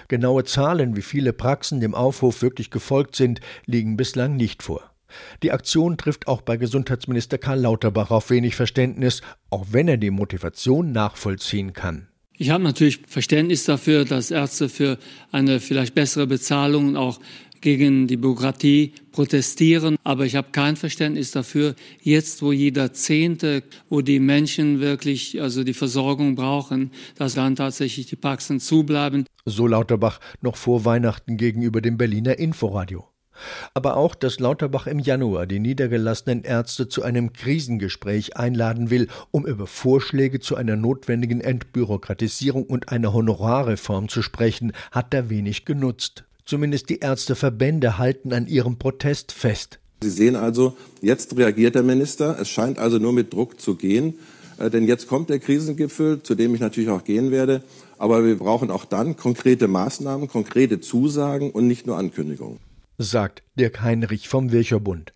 Genaue 0.09 0.45
Zahlen, 0.45 0.97
wie 0.97 1.03
viele 1.03 1.33
Praxen 1.33 1.81
dem 1.81 1.95
Aufruf 1.95 2.43
wirklich 2.43 2.71
gefolgt 2.71 3.17
sind, 3.17 3.41
liegen 3.67 3.97
bislang 3.97 4.37
nicht 4.37 4.63
vor. 4.63 4.91
Die 5.43 5.53
Aktion 5.53 5.97
trifft 5.97 6.27
auch 6.27 6.43
bei 6.43 6.57
Gesundheitsminister 6.57 7.39
Karl 7.39 7.61
Lauterbach 7.61 8.11
auf 8.11 8.31
wenig 8.31 8.57
Verständnis, 8.57 9.23
auch 9.51 9.67
wenn 9.71 9.89
er 9.89 9.97
die 9.97 10.11
Motivation 10.11 10.93
nachvollziehen 10.93 11.73
kann. 11.73 12.09
Ich 12.37 12.51
habe 12.51 12.65
natürlich 12.65 13.01
Verständnis 13.07 13.65
dafür, 13.65 14.05
dass 14.05 14.33
Ärzte 14.33 14.69
für 14.69 14.99
eine 15.31 15.61
vielleicht 15.61 15.95
bessere 15.95 16.27
Bezahlung 16.27 16.97
auch 16.97 17.21
gegen 17.61 18.09
die 18.09 18.17
Bürokratie 18.17 18.93
protestieren. 19.13 19.97
Aber 20.03 20.27
ich 20.27 20.37
habe 20.37 20.49
kein 20.51 20.77
Verständnis 20.77 21.31
dafür, 21.31 21.77
jetzt 22.03 22.43
wo 22.43 22.53
jeder 22.53 22.93
Zehnte, 22.93 23.63
wo 23.89 24.03
die 24.03 24.19
Menschen 24.19 24.81
wirklich 24.81 25.41
also 25.41 25.65
die 25.65 25.75
Versorgung 25.75 26.35
brauchen, 26.35 26.91
dass 27.17 27.35
dann 27.35 27.57
tatsächlich 27.57 28.07
die 28.07 28.17
Praxen 28.17 28.61
zubleiben. 28.61 29.27
So 29.47 29.67
Lauterbach 29.67 30.21
noch 30.43 30.57
vor 30.57 30.85
Weihnachten 30.85 31.37
gegenüber 31.37 31.81
dem 31.81 31.97
Berliner 31.97 32.39
Inforadio 32.39 33.14
aber 33.75 33.97
auch, 33.97 34.15
dass 34.15 34.39
Lauterbach 34.39 34.87
im 34.87 34.99
Januar 34.99 35.47
die 35.47 35.61
niedergelassenen 35.61 36.43
Ärzte 36.43 36.89
zu 36.89 37.03
einem 37.03 37.33
Krisengespräch 37.33 38.37
einladen 38.37 38.91
will, 38.91 39.09
um 39.31 39.47
über 39.47 39.67
Vorschläge 39.67 40.41
zu 40.41 40.57
einer 40.57 40.77
notwendigen 40.77 41.41
Entbürokratisierung 41.41 42.65
und 42.65 42.91
einer 42.91 43.13
Honorarreform 43.13 44.09
zu 44.09 44.23
sprechen, 44.23 44.73
hat 44.91 45.15
er 45.15 45.31
wenig 45.31 45.65
genutzt. 45.65 46.25
Zumindest 46.45 46.91
die 46.91 46.99
Ärzteverbände 46.99 47.99
halten 47.99 48.33
an 48.33 48.47
ihrem 48.47 48.79
Protest 48.79 49.33
fest. 49.33 49.79
Sie 50.03 50.11
sehen 50.11 50.37
also, 50.37 50.77
jetzt 51.01 51.37
reagiert 51.37 51.75
der 51.75 51.83
Minister. 51.83 52.39
Es 52.39 52.51
scheint 52.51 52.79
also 52.79 52.99
nur 52.99 53.15
mit 53.15 53.33
Druck 53.33 53.61
zu 53.61 53.75
gehen. 53.75 54.15
Äh, 54.59 54.69
denn 54.69 54.87
jetzt 54.87 55.09
kommt 55.09 55.31
der 55.31 55.39
Krisengipfel, 55.39 56.23
zu 56.23 56.35
dem 56.35 56.55
ich 56.55 56.61
natürlich 56.61 56.91
auch 56.91 57.05
gehen 57.05 57.31
werde. 57.31 57.63
Aber 57.97 58.25
wir 58.25 58.37
brauchen 58.37 58.71
auch 58.71 58.85
dann 58.85 59.17
konkrete 59.17 59.69
Maßnahmen, 59.69 60.29
konkrete 60.29 60.81
Zusagen 60.81 61.51
und 61.51 61.67
nicht 61.67 61.87
nur 61.87 61.97
Ankündigungen 61.97 62.59
sagt 62.99 63.43
Dirk 63.57 63.81
Heinrich 63.83 64.29
vom 64.29 64.53
Wircherbund. 64.53 65.13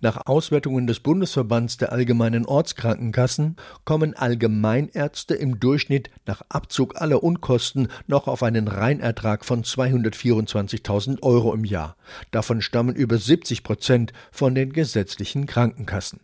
Nach 0.00 0.26
Auswertungen 0.26 0.86
des 0.86 1.00
Bundesverbands 1.00 1.76
der 1.76 1.92
allgemeinen 1.92 2.46
Ortskrankenkassen 2.46 3.56
kommen 3.84 4.14
Allgemeinärzte 4.14 5.34
im 5.34 5.60
Durchschnitt 5.60 6.10
nach 6.26 6.42
Abzug 6.48 7.00
aller 7.00 7.22
Unkosten 7.22 7.88
noch 8.06 8.28
auf 8.28 8.42
einen 8.42 8.68
Reinertrag 8.68 9.44
von 9.44 9.64
224.000 9.64 11.22
Euro 11.22 11.54
im 11.54 11.64
Jahr. 11.64 11.96
Davon 12.30 12.60
stammen 12.60 12.94
über 12.94 13.18
70 13.18 13.62
Prozent 13.62 14.12
von 14.30 14.54
den 14.54 14.72
gesetzlichen 14.72 15.46
Krankenkassen. 15.46 16.20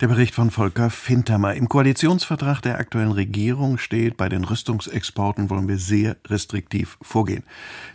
Der 0.00 0.08
Bericht 0.08 0.34
von 0.34 0.50
Volker 0.50 0.90
Fintermer. 0.90 1.54
Im 1.54 1.68
Koalitionsvertrag 1.68 2.60
der 2.60 2.78
aktuellen 2.78 3.12
Regierung 3.12 3.78
steht, 3.78 4.16
bei 4.16 4.28
den 4.28 4.42
Rüstungsexporten 4.42 5.50
wollen 5.50 5.68
wir 5.68 5.78
sehr 5.78 6.16
restriktiv 6.26 6.98
vorgehen. 7.00 7.44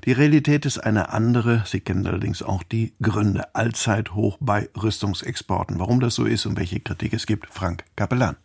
Die 0.06 0.14
Realität 0.14 0.66
ist 0.66 0.78
eine 0.78 1.10
andere. 1.10 1.64
Sie 1.66 1.82
kennen 1.82 2.08
allerdings 2.08 2.42
auch 2.42 2.64
die 2.64 2.94
Gründe. 3.02 3.54
Allzeit 3.54 4.14
hoch 4.14 4.38
bei 4.40 4.70
Rüstungsexporten. 4.82 5.78
Warum 5.78 6.00
das 6.00 6.16
so 6.16 6.24
ist 6.24 6.46
und 6.46 6.58
welche 6.58 6.80
Kritik 6.80 7.12
es 7.12 7.26
gibt, 7.26 7.54
Frank 7.54 7.84
Kapellan. 7.98 8.38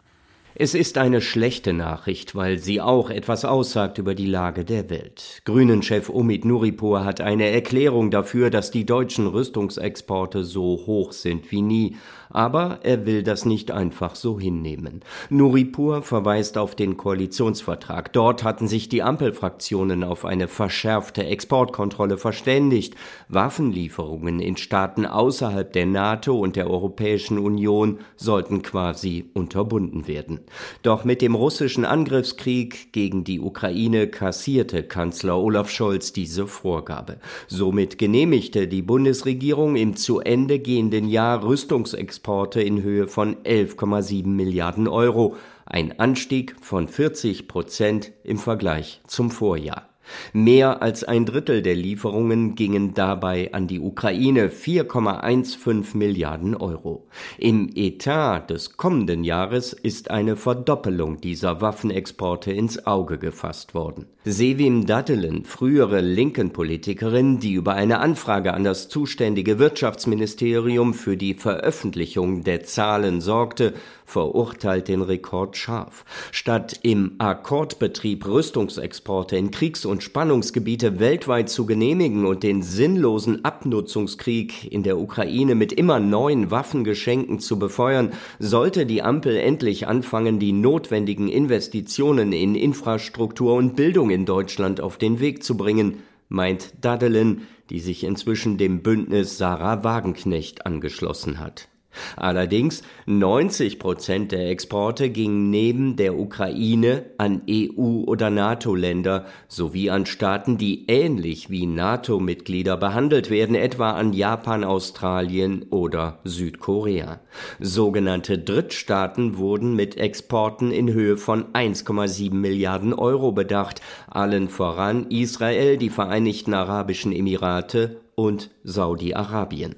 Es 0.56 0.74
ist 0.74 0.98
eine 0.98 1.20
schlechte 1.20 1.72
Nachricht, 1.72 2.36
weil 2.36 2.58
sie 2.60 2.80
auch 2.80 3.10
etwas 3.10 3.44
aussagt 3.44 3.98
über 3.98 4.14
die 4.14 4.26
Lage 4.26 4.64
der 4.64 4.88
Welt. 4.88 5.42
Grünen-Chef 5.46 6.08
Omid 6.08 6.44
Nuripur 6.44 7.04
hat 7.04 7.20
eine 7.20 7.50
Erklärung 7.50 8.12
dafür, 8.12 8.50
dass 8.50 8.70
die 8.70 8.86
deutschen 8.86 9.26
Rüstungsexporte 9.26 10.44
so 10.44 10.84
hoch 10.86 11.10
sind 11.10 11.50
wie 11.50 11.62
nie 11.62 11.96
aber 12.34 12.80
er 12.82 13.06
will 13.06 13.22
das 13.22 13.44
nicht 13.44 13.70
einfach 13.70 14.16
so 14.16 14.40
hinnehmen. 14.40 15.00
Nuripur 15.30 16.02
verweist 16.02 16.58
auf 16.58 16.74
den 16.74 16.96
Koalitionsvertrag. 16.96 18.12
Dort 18.12 18.42
hatten 18.42 18.66
sich 18.66 18.88
die 18.88 19.04
Ampelfraktionen 19.04 20.02
auf 20.02 20.24
eine 20.24 20.48
verschärfte 20.48 21.24
Exportkontrolle 21.24 22.18
verständigt. 22.18 22.96
Waffenlieferungen 23.28 24.40
in 24.40 24.56
Staaten 24.56 25.06
außerhalb 25.06 25.72
der 25.72 25.86
NATO 25.86 26.36
und 26.36 26.56
der 26.56 26.68
Europäischen 26.68 27.38
Union 27.38 28.00
sollten 28.16 28.62
quasi 28.62 29.30
unterbunden 29.32 30.08
werden. 30.08 30.40
Doch 30.83 31.04
mit 31.04 31.22
dem 31.22 31.35
russischen 31.35 31.85
Angriffskrieg 31.85 32.92
gegen 32.92 33.24
die 33.24 33.40
Ukraine 33.40 34.09
kassierte 34.09 34.83
Kanzler 34.83 35.38
Olaf 35.38 35.70
Scholz 35.70 36.12
diese 36.12 36.46
Vorgabe. 36.46 37.18
Somit 37.46 37.98
genehmigte 37.98 38.68
die 38.68 38.83
Bundesregierung 38.83 39.76
im 39.76 39.96
zu 39.96 40.20
Ende 40.20 40.59
gehenden 40.59 41.09
Jahr 41.09 41.42
Rüstungsexporte 41.44 42.14
Exporte 42.14 42.62
in 42.62 42.83
Höhe 42.83 43.07
von 43.07 43.37
11,7 43.44 44.26
Milliarden 44.26 44.88
Euro, 44.88 45.37
ein 45.66 45.98
Anstieg 45.98 46.57
von 46.61 46.88
40 46.88 47.48
Prozent 47.48 48.12
im 48.22 48.38
Vergleich 48.38 49.00
zum 49.07 49.30
Vorjahr. 49.30 49.93
Mehr 50.32 50.82
als 50.82 51.04
ein 51.04 51.26
Drittel 51.26 51.62
der 51.62 51.74
Lieferungen 51.74 52.54
gingen 52.54 52.94
dabei 52.94 53.52
an 53.52 53.66
die 53.66 53.80
Ukraine, 53.80 54.48
4,15 54.48 55.96
Milliarden 55.96 56.54
Euro. 56.54 57.06
Im 57.38 57.70
Etat 57.74 58.50
des 58.50 58.76
kommenden 58.76 59.24
Jahres 59.24 59.72
ist 59.72 60.10
eine 60.10 60.36
Verdoppelung 60.36 61.20
dieser 61.20 61.60
Waffenexporte 61.60 62.52
ins 62.52 62.86
Auge 62.86 63.18
gefasst 63.18 63.74
worden. 63.74 64.06
Sevim 64.24 64.86
Dattelen, 64.86 65.44
frühere 65.44 66.00
linken 66.00 66.52
Politikerin, 66.52 67.40
die 67.40 67.52
über 67.52 67.74
eine 67.74 68.00
Anfrage 68.00 68.54
an 68.54 68.64
das 68.64 68.88
zuständige 68.88 69.58
Wirtschaftsministerium 69.58 70.94
für 70.94 71.16
die 71.16 71.34
Veröffentlichung 71.34 72.42
der 72.42 72.64
Zahlen 72.64 73.20
sorgte, 73.20 73.74
verurteilt 74.04 74.88
den 74.88 75.02
Rekord 75.02 75.56
scharf. 75.56 76.04
Statt 76.32 76.78
im 76.82 77.12
Akkordbetrieb 77.18 78.26
Rüstungsexporte 78.26 79.36
in 79.36 79.50
Kriegs- 79.50 79.84
und 79.84 80.02
Spannungsgebiete 80.02 81.00
weltweit 81.00 81.48
zu 81.48 81.66
genehmigen 81.66 82.26
und 82.26 82.42
den 82.42 82.62
sinnlosen 82.62 83.44
Abnutzungskrieg 83.44 84.70
in 84.70 84.82
der 84.82 84.98
Ukraine 84.98 85.54
mit 85.54 85.72
immer 85.72 86.00
neuen 86.00 86.50
Waffengeschenken 86.50 87.40
zu 87.40 87.58
befeuern, 87.58 88.12
sollte 88.38 88.86
die 88.86 89.02
Ampel 89.02 89.36
endlich 89.36 89.86
anfangen, 89.86 90.38
die 90.38 90.52
notwendigen 90.52 91.28
Investitionen 91.28 92.32
in 92.32 92.54
Infrastruktur 92.54 93.54
und 93.54 93.76
Bildung 93.76 94.10
in 94.10 94.26
Deutschland 94.26 94.80
auf 94.80 94.98
den 94.98 95.20
Weg 95.20 95.42
zu 95.42 95.56
bringen, 95.56 96.02
meint 96.28 96.72
Dadelin, 96.80 97.42
die 97.70 97.80
sich 97.80 98.04
inzwischen 98.04 98.58
dem 98.58 98.82
Bündnis 98.82 99.38
Sarah 99.38 99.84
Wagenknecht 99.84 100.66
angeschlossen 100.66 101.40
hat. 101.40 101.68
Allerdings 102.16 102.83
90 103.07 103.78
Prozent 103.78 104.33
der 104.33 104.50
Exporte 104.50 105.11
gingen 105.11 105.50
neben 105.50 105.96
der 105.96 106.18
Ukraine 106.18 107.07
an 107.18 107.42
EU- 107.48 108.04
oder 108.07 108.30
NATO-Länder 108.30 109.26
sowie 109.48 109.90
an 109.90 110.07
Staaten, 110.07 110.59
die 110.59 110.87
ähnlich 110.88 111.50
wie 111.50 111.66
NATO-Mitglieder 111.66 112.76
behandelt 112.76 113.30
werden, 113.30 113.54
etwa 113.54 113.92
an 113.92 114.12
Japan, 114.12 114.64
Australien 114.64 115.66
oder 115.70 116.18
Südkorea. 116.24 117.20
Sogenannte 117.61 118.38
Drittstaaten 118.38 119.37
wurden 119.37 119.74
mit 119.74 119.96
Exporten 119.96 120.70
in 120.70 120.92
Höhe 120.92 121.16
von 121.16 121.52
1,7 121.52 122.35
Milliarden 122.35 122.92
Euro 122.92 123.33
bedacht, 123.33 123.80
allen 124.09 124.48
voran 124.48 125.07
Israel, 125.11 125.76
die 125.76 125.90
Vereinigten 125.90 126.54
Arabischen 126.54 127.12
Emirate 127.12 128.00
und 128.14 128.50
Saudi-Arabien. 128.62 129.76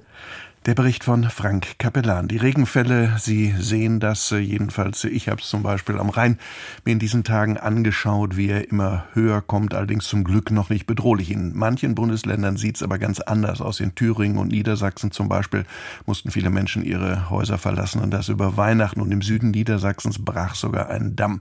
Der 0.67 0.75
Bericht 0.75 1.05
von 1.05 1.23
Frank 1.23 1.79
Capellan. 1.79 2.27
Die 2.27 2.35
Regenfälle, 2.35 3.15
Sie 3.19 3.55
sehen 3.57 4.01
das, 4.01 4.33
äh, 4.33 4.39
jedenfalls 4.39 5.05
ich 5.05 5.29
habe 5.29 5.39
es 5.39 5.47
zum 5.47 5.63
Beispiel 5.63 5.97
am 5.97 6.09
Rhein 6.09 6.37
mir 6.83 6.91
in 6.91 6.99
diesen 6.99 7.23
Tagen 7.23 7.55
angeschaut, 7.55 8.35
wie 8.35 8.49
er 8.49 8.69
immer 8.69 9.05
höher 9.13 9.41
kommt, 9.41 9.73
allerdings 9.73 10.09
zum 10.09 10.25
Glück 10.25 10.51
noch 10.51 10.69
nicht 10.69 10.85
bedrohlich. 10.85 11.31
In 11.31 11.55
manchen 11.55 11.95
Bundesländern 11.95 12.57
sieht 12.57 12.75
es 12.75 12.83
aber 12.83 12.99
ganz 12.99 13.21
anders 13.21 13.61
aus. 13.61 13.79
In 13.79 13.95
Thüringen 13.95 14.37
und 14.37 14.49
Niedersachsen 14.49 15.11
zum 15.11 15.29
Beispiel 15.29 15.63
mussten 16.05 16.31
viele 16.31 16.49
Menschen 16.49 16.83
ihre 16.83 17.29
Häuser 17.29 17.57
verlassen 17.57 18.01
und 18.01 18.11
das 18.11 18.27
über 18.27 18.57
Weihnachten. 18.57 18.99
Und 18.99 19.13
im 19.13 19.21
Süden 19.21 19.51
Niedersachsens 19.51 20.19
brach 20.19 20.55
sogar 20.55 20.89
ein 20.89 21.15
Damm. 21.15 21.39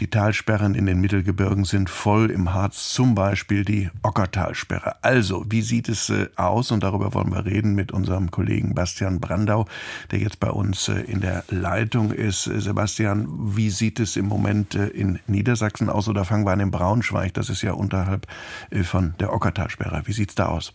Die 0.00 0.08
Talsperren 0.08 0.74
in 0.74 0.84
den 0.84 1.00
Mittelgebirgen 1.00 1.64
sind 1.64 1.88
voll, 1.88 2.30
im 2.30 2.52
Harz 2.52 2.90
zum 2.92 3.14
Beispiel 3.14 3.64
die 3.64 3.88
Ockertalsperre. 4.02 4.96
Also, 5.02 5.46
wie 5.48 5.62
sieht 5.62 5.88
es 5.88 6.10
äh, 6.10 6.28
aus? 6.36 6.70
Und 6.72 6.82
darüber 6.82 7.14
wollen 7.14 7.32
wir 7.32 7.46
reden 7.46 7.74
mit 7.74 7.90
unserem 7.90 8.30
Kollegen 8.30 8.49
Kollegen 8.50 8.74
Bastian 8.74 9.20
Brandau, 9.20 9.66
der 10.10 10.18
jetzt 10.18 10.40
bei 10.40 10.50
uns 10.50 10.88
äh, 10.88 11.02
in 11.02 11.20
der 11.20 11.44
Leitung 11.50 12.10
ist. 12.10 12.48
Äh, 12.48 12.60
Sebastian, 12.60 13.28
wie 13.54 13.70
sieht 13.70 14.00
es 14.00 14.16
im 14.16 14.26
Moment 14.26 14.74
äh, 14.74 14.88
in 14.88 15.20
Niedersachsen 15.28 15.88
aus? 15.88 16.08
Oder 16.08 16.24
fangen 16.24 16.44
wir 16.44 16.50
an 16.50 16.58
in 16.58 16.72
Braunschweig? 16.72 17.32
Das 17.34 17.48
ist 17.48 17.62
ja 17.62 17.74
unterhalb 17.74 18.26
von 18.82 19.14
der 19.20 19.32
Ockertalsperre. 19.32 20.02
Wie 20.06 20.12
sieht 20.12 20.30
es 20.30 20.34
da 20.34 20.46
aus? 20.46 20.74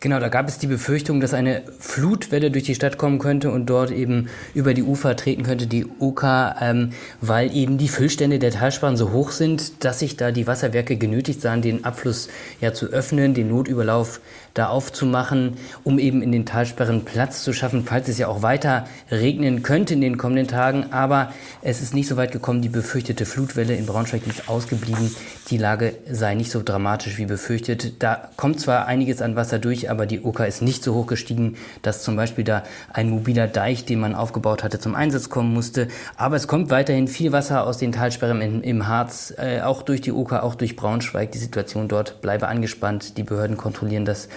Genau, 0.00 0.20
da 0.20 0.28
gab 0.28 0.48
es 0.48 0.58
die 0.58 0.66
Befürchtung, 0.66 1.20
dass 1.20 1.34
eine 1.34 1.62
Flutwelle 1.80 2.50
durch 2.50 2.64
die 2.64 2.74
Stadt 2.74 2.98
kommen 2.98 3.18
könnte 3.18 3.50
und 3.50 3.66
dort 3.66 3.90
eben 3.90 4.28
über 4.54 4.74
die 4.74 4.82
Ufer 4.82 5.16
treten 5.16 5.42
könnte, 5.42 5.66
die 5.66 5.86
Oka, 5.98 6.56
ähm, 6.60 6.90
weil 7.20 7.54
eben 7.54 7.78
die 7.78 7.88
Füllstände 7.88 8.38
der 8.38 8.52
Talsperren 8.52 8.96
so 8.96 9.12
hoch 9.12 9.30
sind, 9.30 9.84
dass 9.84 9.98
sich 9.98 10.16
da 10.16 10.30
die 10.30 10.46
Wasserwerke 10.46 10.96
genötigt 10.96 11.40
sahen, 11.40 11.62
den 11.62 11.84
Abfluss 11.84 12.28
ja 12.60 12.72
zu 12.72 12.86
öffnen, 12.86 13.34
den 13.34 13.48
Notüberlauf 13.48 14.20
da 14.54 14.68
aufzumachen, 14.68 15.56
um 15.84 15.98
eben 15.98 16.22
in 16.22 16.32
den 16.32 16.44
Talsperren 16.44 17.04
Platz 17.04 17.42
zu 17.42 17.52
schaffen, 17.52 17.84
falls 17.84 18.08
es 18.08 18.18
ja 18.18 18.28
auch 18.28 18.42
weiter 18.42 18.86
regnen 19.10 19.62
könnte 19.62 19.94
in 19.94 20.00
den 20.00 20.18
kommenden 20.18 20.48
Tagen. 20.48 20.86
Aber 20.92 21.32
es 21.62 21.80
ist 21.80 21.94
nicht 21.94 22.08
so 22.08 22.16
weit 22.16 22.32
gekommen. 22.32 22.62
Die 22.62 22.68
befürchtete 22.68 23.24
Flutwelle 23.24 23.74
in 23.74 23.86
Braunschweig 23.86 24.26
ist 24.26 24.48
ausgeblieben. 24.48 25.14
Die 25.50 25.56
Lage 25.56 25.94
sei 26.10 26.34
nicht 26.34 26.50
so 26.50 26.62
dramatisch 26.62 27.16
wie 27.16 27.24
befürchtet. 27.24 28.02
Da 28.02 28.28
kommt 28.36 28.60
zwar 28.60 28.86
einiges 28.86 29.22
an 29.22 29.34
Wasser 29.34 29.58
durch, 29.58 29.90
aber 29.90 30.04
die 30.04 30.20
Oka 30.20 30.44
ist 30.44 30.60
nicht 30.60 30.84
so 30.84 30.94
hoch 30.94 31.06
gestiegen, 31.06 31.56
dass 31.80 32.02
zum 32.02 32.16
Beispiel 32.16 32.44
da 32.44 32.64
ein 32.92 33.08
mobiler 33.08 33.46
Deich, 33.46 33.86
den 33.86 33.98
man 33.98 34.14
aufgebaut 34.14 34.62
hatte, 34.62 34.78
zum 34.78 34.94
Einsatz 34.94 35.30
kommen 35.30 35.54
musste. 35.54 35.88
Aber 36.18 36.36
es 36.36 36.48
kommt 36.48 36.68
weiterhin 36.68 37.08
viel 37.08 37.32
Wasser 37.32 37.66
aus 37.66 37.78
den 37.78 37.92
Talsperren 37.92 38.42
im, 38.42 38.62
im 38.62 38.86
Harz, 38.88 39.32
äh, 39.38 39.62
auch 39.62 39.82
durch 39.82 40.02
die 40.02 40.12
Oka, 40.12 40.40
auch 40.40 40.54
durch 40.54 40.76
Braunschweig. 40.76 41.32
Die 41.32 41.38
Situation 41.38 41.88
dort 41.88 42.20
bleibe 42.20 42.46
angespannt. 42.46 43.16
Die 43.16 43.22
Behörden 43.22 43.56
kontrollieren 43.56 44.04
das 44.04 44.28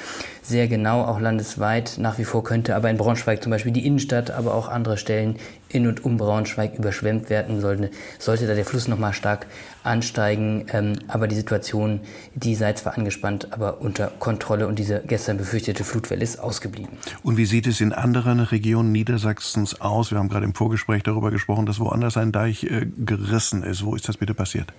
sehr 0.43 0.67
genau, 0.67 1.04
auch 1.04 1.19
landesweit 1.19 1.95
nach 1.97 2.17
wie 2.17 2.24
vor 2.24 2.43
könnte 2.43 2.76
aber 2.76 2.89
in 2.89 2.97
Braunschweig 2.97 3.43
zum 3.43 3.52
Beispiel 3.52 3.71
die 3.71 3.86
Innenstadt, 3.86 4.32
aber 4.32 4.56
auch 4.56 4.69
andere 4.69 4.97
Stellen 4.97 5.36
in 5.69 5.88
und 5.88 6.04
um 6.04 6.17
Braunschweig 6.17 6.78
überschwemmt 6.78 7.30
werden 7.30 7.62
sollte, 7.62 7.91
sollte 8.19 8.47
da 8.47 8.56
der 8.56 8.65
Fluss 8.65 8.88
nochmal 8.88 9.13
stark 9.13 9.45
ansteigen. 9.83 10.65
Ähm, 10.71 10.93
aber 11.07 11.27
die 11.27 11.35
Situation, 11.35 12.01
die 12.35 12.55
sei 12.55 12.73
zwar 12.73 12.97
angespannt, 12.97 13.49
aber 13.51 13.81
unter 13.81 14.07
Kontrolle 14.19 14.67
und 14.67 14.79
diese 14.79 15.01
gestern 15.05 15.37
befürchtete 15.37 15.83
Flutwelle 15.83 16.23
ist 16.23 16.39
ausgeblieben. 16.39 16.97
Und 17.23 17.37
wie 17.37 17.45
sieht 17.45 17.67
es 17.67 17.81
in 17.81 17.93
anderen 17.93 18.39
Regionen 18.39 18.91
Niedersachsens 18.91 19.81
aus? 19.81 20.11
Wir 20.11 20.19
haben 20.19 20.29
gerade 20.29 20.45
im 20.45 20.53
Vorgespräch 20.53 21.03
darüber 21.03 21.31
gesprochen, 21.31 21.65
dass 21.65 21.79
woanders 21.79 22.17
ein 22.17 22.31
Deich 22.31 22.63
äh, 22.63 22.87
gerissen 22.97 23.63
ist. 23.63 23.85
Wo 23.85 23.95
ist 23.95 24.07
das 24.07 24.17
bitte 24.17 24.33
passiert? 24.33 24.73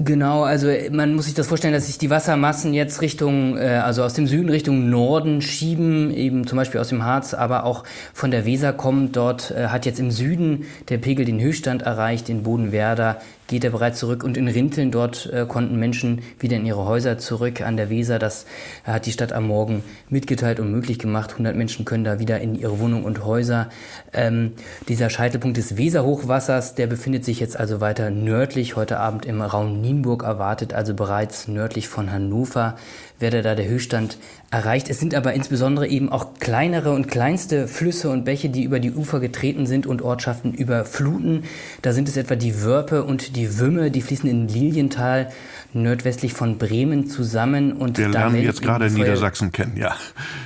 Genau, 0.00 0.44
also 0.44 0.68
man 0.92 1.14
muss 1.14 1.24
sich 1.24 1.34
das 1.34 1.48
vorstellen, 1.48 1.74
dass 1.74 1.88
sich 1.88 1.98
die 1.98 2.08
Wassermassen 2.08 2.72
jetzt 2.72 3.02
Richtung, 3.02 3.56
äh, 3.56 3.80
also 3.84 4.04
aus 4.04 4.14
dem 4.14 4.28
Süden 4.28 4.48
Richtung 4.48 4.90
Norden 4.90 5.42
schieben, 5.42 6.12
eben 6.12 6.46
zum 6.46 6.56
Beispiel 6.56 6.80
aus 6.80 6.90
dem 6.90 7.04
Harz, 7.04 7.34
aber 7.34 7.64
auch 7.64 7.82
von 8.14 8.30
der 8.30 8.46
Weser 8.46 8.72
kommt. 8.72 9.16
Dort 9.16 9.50
äh, 9.50 9.66
hat 9.66 9.86
jetzt 9.86 9.98
im 9.98 10.12
Süden 10.12 10.66
der 10.88 10.98
Pegel 10.98 11.24
den 11.24 11.40
Höchststand 11.40 11.82
erreicht, 11.82 12.28
in 12.28 12.44
Bodenwerder 12.44 13.20
geht 13.48 13.64
er 13.64 13.70
bereits 13.70 13.98
zurück 13.98 14.22
und 14.22 14.36
in 14.36 14.46
Rinteln 14.46 14.92
dort 14.92 15.26
äh, 15.32 15.46
konnten 15.46 15.76
Menschen 15.78 16.20
wieder 16.38 16.56
in 16.56 16.66
ihre 16.66 16.84
Häuser 16.84 17.18
zurück 17.18 17.62
an 17.62 17.76
der 17.76 17.90
Weser. 17.90 18.20
Das 18.20 18.46
hat 18.84 19.06
die 19.06 19.12
Stadt 19.12 19.32
am 19.32 19.48
Morgen 19.48 19.82
mitgeteilt 20.08 20.60
und 20.60 20.70
möglich 20.70 20.98
gemacht. 21.00 21.32
100 21.32 21.56
Menschen 21.56 21.84
können 21.84 22.04
da 22.04 22.20
wieder 22.20 22.40
in 22.40 22.54
ihre 22.54 22.78
Wohnung 22.78 23.04
und 23.04 23.24
Häuser. 23.24 23.70
Ähm, 24.12 24.52
dieser 24.88 25.10
Scheitelpunkt 25.10 25.56
des 25.56 25.76
Weserhochwassers, 25.76 26.74
der 26.74 26.86
befindet 26.86 27.24
sich 27.24 27.40
jetzt 27.40 27.58
also 27.58 27.80
weiter 27.80 28.10
nördlich, 28.10 28.76
heute 28.76 29.00
Abend 29.00 29.26
im 29.26 29.40
Raum 29.40 29.80
Nienburg 29.80 30.22
erwartet, 30.22 30.74
also 30.74 30.94
bereits 30.94 31.48
nördlich 31.48 31.88
von 31.88 32.12
Hannover 32.12 32.76
werde 33.18 33.42
da 33.42 33.54
der 33.54 33.68
Höchststand 33.68 34.18
erreicht. 34.50 34.88
Es 34.88 34.98
sind 34.98 35.14
aber 35.14 35.34
insbesondere 35.34 35.88
eben 35.88 36.10
auch 36.10 36.34
kleinere 36.40 36.92
und 36.92 37.08
kleinste 37.08 37.68
Flüsse 37.68 38.10
und 38.10 38.24
Bäche, 38.24 38.48
die 38.48 38.62
über 38.62 38.80
die 38.80 38.92
Ufer 38.92 39.20
getreten 39.20 39.66
sind 39.66 39.86
und 39.86 40.00
Ortschaften 40.00 40.54
überfluten. 40.54 41.44
Da 41.82 41.92
sind 41.92 42.08
es 42.08 42.16
etwa 42.16 42.36
die 42.36 42.62
Wörpe 42.62 43.04
und 43.04 43.36
die 43.36 43.58
Wümme, 43.58 43.90
die 43.90 44.00
fließen 44.00 44.28
in 44.28 44.48
Lilienthal 44.48 45.30
nordwestlich 45.74 46.32
von 46.32 46.56
Bremen 46.56 47.08
zusammen. 47.08 47.72
Und 47.72 47.98
Wir 47.98 48.08
lernen 48.08 48.42
jetzt 48.42 48.62
gerade 48.62 48.86
in 48.86 48.94
Niedersachsen 48.94 49.52
kennen, 49.52 49.76
ja. 49.76 49.94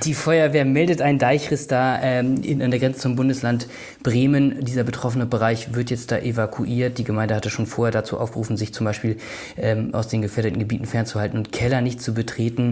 Die 0.03 0.13
Feuerwehr 0.13 0.65
meldet 0.65 1.01
einen 1.01 1.17
Deichriss 1.17 1.67
da 1.67 2.01
ähm, 2.01 2.41
in, 2.43 2.61
an 2.61 2.71
der 2.71 2.79
Grenze 2.79 2.99
zum 2.99 3.15
Bundesland 3.15 3.67
Bremen. 4.03 4.65
Dieser 4.65 4.83
betroffene 4.83 5.25
Bereich 5.25 5.73
wird 5.75 5.91
jetzt 5.91 6.11
da 6.11 6.17
evakuiert. 6.17 6.97
Die 6.97 7.05
Gemeinde 7.05 7.35
hatte 7.35 7.49
schon 7.49 7.67
vorher 7.67 7.91
dazu 7.91 8.19
aufgerufen, 8.19 8.57
sich 8.57 8.73
zum 8.73 8.85
Beispiel 8.85 9.17
ähm, 9.55 9.93
aus 9.93 10.09
den 10.09 10.21
gefährdeten 10.21 10.59
Gebieten 10.59 10.85
fernzuhalten 10.85 11.37
und 11.37 11.53
Keller 11.53 11.79
nicht 11.79 12.01
zu 12.01 12.13
betreten. 12.13 12.62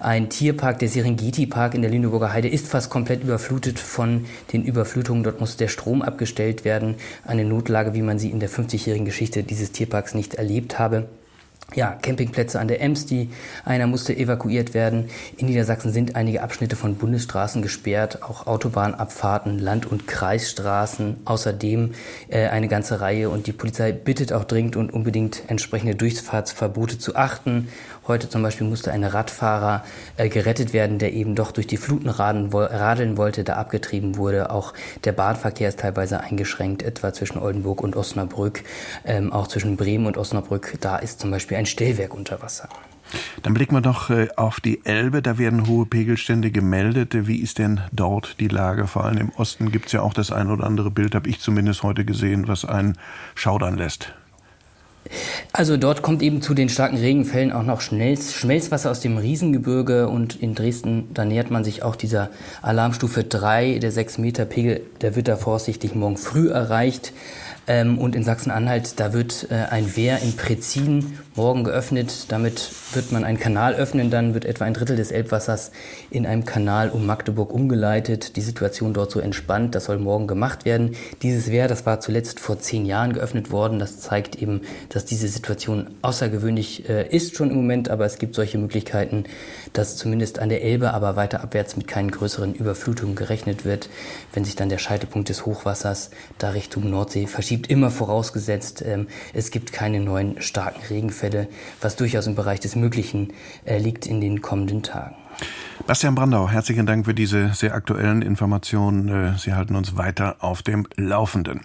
Ein 0.00 0.28
Tierpark, 0.28 0.78
der 0.78 0.88
Serengeti-Park 0.88 1.74
in 1.74 1.82
der 1.82 1.90
Lüneburger 1.90 2.32
Heide, 2.32 2.48
ist 2.48 2.68
fast 2.68 2.90
komplett 2.90 3.22
überflutet 3.22 3.78
von 3.78 4.26
den 4.52 4.64
Überflutungen. 4.64 5.22
Dort 5.22 5.40
muss 5.40 5.56
der 5.56 5.68
Strom 5.68 6.02
abgestellt 6.02 6.64
werden. 6.64 6.96
Eine 7.24 7.44
Notlage, 7.44 7.94
wie 7.94 8.02
man 8.02 8.18
sie 8.18 8.30
in 8.30 8.40
der 8.40 8.50
50-jährigen 8.50 9.06
Geschichte 9.06 9.42
dieses 9.42 9.72
Tierparks 9.72 10.14
nicht 10.14 10.34
erlebt 10.34 10.78
habe 10.78 11.06
ja, 11.74 11.98
Campingplätze 12.00 12.60
an 12.60 12.68
der 12.68 12.80
Ems, 12.80 13.06
die 13.06 13.30
einer 13.64 13.88
musste 13.88 14.16
evakuiert 14.16 14.72
werden. 14.72 15.10
In 15.36 15.46
Niedersachsen 15.46 15.92
sind 15.92 16.14
einige 16.14 16.42
Abschnitte 16.42 16.76
von 16.76 16.94
Bundesstraßen 16.94 17.60
gesperrt, 17.60 18.22
auch 18.22 18.46
Autobahnabfahrten, 18.46 19.58
Land- 19.58 19.86
und 19.86 20.06
Kreisstraßen, 20.06 21.16
außerdem 21.24 21.94
äh, 22.28 22.46
eine 22.46 22.68
ganze 22.68 23.00
Reihe. 23.00 23.30
Und 23.30 23.48
die 23.48 23.52
Polizei 23.52 23.90
bittet 23.90 24.32
auch 24.32 24.44
dringend 24.44 24.76
und 24.76 24.92
unbedingt 24.92 25.42
entsprechende 25.48 25.96
Durchfahrtsverbote 25.96 26.98
zu 26.98 27.16
achten. 27.16 27.68
Heute 28.08 28.28
zum 28.28 28.42
Beispiel 28.42 28.66
musste 28.66 28.92
ein 28.92 29.04
Radfahrer 29.04 29.84
äh, 30.16 30.28
gerettet 30.28 30.72
werden, 30.72 30.98
der 30.98 31.12
eben 31.12 31.34
doch 31.34 31.50
durch 31.50 31.66
die 31.66 31.76
Fluten 31.76 32.08
radeln, 32.08 32.52
radeln 32.52 33.16
wollte, 33.16 33.42
da 33.42 33.54
abgetrieben 33.54 34.16
wurde. 34.16 34.50
Auch 34.50 34.74
der 35.04 35.12
Bahnverkehr 35.12 35.68
ist 35.68 35.80
teilweise 35.80 36.20
eingeschränkt, 36.20 36.82
etwa 36.82 37.12
zwischen 37.12 37.38
Oldenburg 37.38 37.82
und 37.82 37.96
Osnabrück, 37.96 38.62
ähm, 39.04 39.32
auch 39.32 39.48
zwischen 39.48 39.76
Bremen 39.76 40.06
und 40.06 40.18
Osnabrück. 40.18 40.74
Da 40.80 40.96
ist 40.98 41.20
zum 41.20 41.30
Beispiel 41.30 41.56
ein 41.56 41.66
Stellwerk 41.66 42.14
unter 42.14 42.42
Wasser. 42.42 42.68
Dann 43.42 43.54
blicken 43.54 43.74
wir 43.74 43.80
doch 43.80 44.10
äh, 44.10 44.28
auf 44.36 44.60
die 44.60 44.84
Elbe. 44.84 45.22
Da 45.22 45.38
werden 45.38 45.66
hohe 45.66 45.86
Pegelstände 45.86 46.50
gemeldet. 46.50 47.26
Wie 47.26 47.38
ist 47.38 47.58
denn 47.58 47.80
dort 47.92 48.40
die 48.40 48.48
Lage? 48.48 48.86
Vor 48.86 49.04
allem 49.04 49.18
im 49.18 49.30
Osten 49.30 49.70
gibt 49.70 49.86
es 49.86 49.92
ja 49.92 50.02
auch 50.02 50.14
das 50.14 50.32
ein 50.32 50.50
oder 50.50 50.64
andere 50.64 50.90
Bild, 50.90 51.14
habe 51.14 51.28
ich 51.28 51.40
zumindest 51.40 51.82
heute 51.82 52.04
gesehen, 52.04 52.48
was 52.48 52.64
einen 52.64 52.98
schaudern 53.34 53.76
lässt. 53.76 54.14
Also 55.52 55.76
dort 55.76 56.02
kommt 56.02 56.22
eben 56.22 56.42
zu 56.42 56.54
den 56.54 56.68
starken 56.68 56.96
Regenfällen 56.96 57.52
auch 57.52 57.62
noch 57.62 57.80
Schmelzwasser 57.80 58.90
aus 58.90 59.00
dem 59.00 59.16
Riesengebirge 59.16 60.08
und 60.08 60.40
in 60.42 60.54
Dresden, 60.54 61.08
da 61.14 61.24
nähert 61.24 61.50
man 61.50 61.64
sich 61.64 61.82
auch 61.82 61.96
dieser 61.96 62.30
Alarmstufe 62.62 63.24
3, 63.24 63.78
der 63.78 63.92
6 63.92 64.18
Meter 64.18 64.44
Pegel, 64.44 64.82
der 65.00 65.16
wird 65.16 65.28
da 65.28 65.36
vorsichtig 65.36 65.94
morgen 65.94 66.16
früh 66.16 66.50
erreicht. 66.50 67.12
Ähm, 67.68 67.98
und 67.98 68.14
in 68.14 68.22
Sachsen-Anhalt, 68.22 69.00
da 69.00 69.12
wird 69.12 69.48
äh, 69.50 69.54
ein 69.54 69.96
Wehr 69.96 70.20
in 70.22 70.36
Prezin 70.36 71.18
morgen 71.34 71.64
geöffnet. 71.64 72.26
Damit 72.28 72.70
wird 72.92 73.10
man 73.10 73.24
einen 73.24 73.38
Kanal 73.38 73.74
öffnen. 73.74 74.10
Dann 74.10 74.34
wird 74.34 74.44
etwa 74.44 74.64
ein 74.64 74.74
Drittel 74.74 74.96
des 74.96 75.10
Elbwassers 75.10 75.72
in 76.10 76.26
einem 76.26 76.44
Kanal 76.44 76.90
um 76.90 77.06
Magdeburg 77.06 77.52
umgeleitet. 77.52 78.36
Die 78.36 78.40
Situation 78.40 78.94
dort 78.94 79.10
so 79.10 79.18
entspannt. 79.18 79.74
Das 79.74 79.86
soll 79.86 79.98
morgen 79.98 80.28
gemacht 80.28 80.64
werden. 80.64 80.94
Dieses 81.22 81.50
Wehr, 81.50 81.66
das 81.66 81.86
war 81.86 82.00
zuletzt 82.00 82.38
vor 82.38 82.60
zehn 82.60 82.86
Jahren 82.86 83.12
geöffnet 83.12 83.50
worden. 83.50 83.78
Das 83.80 84.00
zeigt 84.00 84.36
eben, 84.36 84.60
dass 84.88 85.04
diese 85.04 85.28
Situation 85.28 85.90
außergewöhnlich 86.02 86.88
äh, 86.88 87.08
ist 87.08 87.36
schon 87.36 87.50
im 87.50 87.56
Moment. 87.56 87.90
Aber 87.90 88.06
es 88.06 88.18
gibt 88.18 88.36
solche 88.36 88.58
Möglichkeiten, 88.58 89.24
dass 89.72 89.96
zumindest 89.96 90.38
an 90.38 90.50
der 90.50 90.62
Elbe, 90.62 90.94
aber 90.94 91.16
weiter 91.16 91.42
abwärts 91.42 91.76
mit 91.76 91.88
keinen 91.88 92.12
größeren 92.12 92.54
Überflutungen 92.54 93.16
gerechnet 93.16 93.64
wird, 93.64 93.90
wenn 94.32 94.44
sich 94.44 94.54
dann 94.54 94.68
der 94.68 94.78
Scheitelpunkt 94.78 95.28
des 95.28 95.46
Hochwassers 95.46 96.10
da 96.38 96.50
Richtung 96.50 96.88
Nordsee 96.88 97.26
verschiebt 97.26 97.55
verschiebt, 97.56 97.70
immer 97.70 97.90
vorausgesetzt, 97.90 98.82
ähm, 98.86 99.06
es 99.32 99.50
gibt 99.50 99.72
keine 99.72 100.00
neuen 100.00 100.40
starken 100.42 100.82
Regenfälle, 100.88 101.48
was 101.80 101.96
durchaus 101.96 102.26
im 102.26 102.34
Bereich 102.34 102.60
des 102.60 102.76
Möglichen 102.76 103.32
äh, 103.64 103.78
liegt 103.78 104.06
in 104.06 104.20
den 104.20 104.42
kommenden 104.42 104.82
Tagen. 104.82 105.14
Bastian 105.86 106.14
Brandau, 106.14 106.48
herzlichen 106.48 106.86
Dank 106.86 107.04
für 107.06 107.14
diese 107.14 107.52
sehr 107.54 107.74
aktuellen 107.74 108.22
Informationen. 108.22 109.08
Äh, 109.08 109.38
Sie 109.38 109.54
halten 109.54 109.76
uns 109.76 109.96
weiter 109.96 110.36
auf 110.40 110.62
dem 110.62 110.86
Laufenden. 110.96 111.62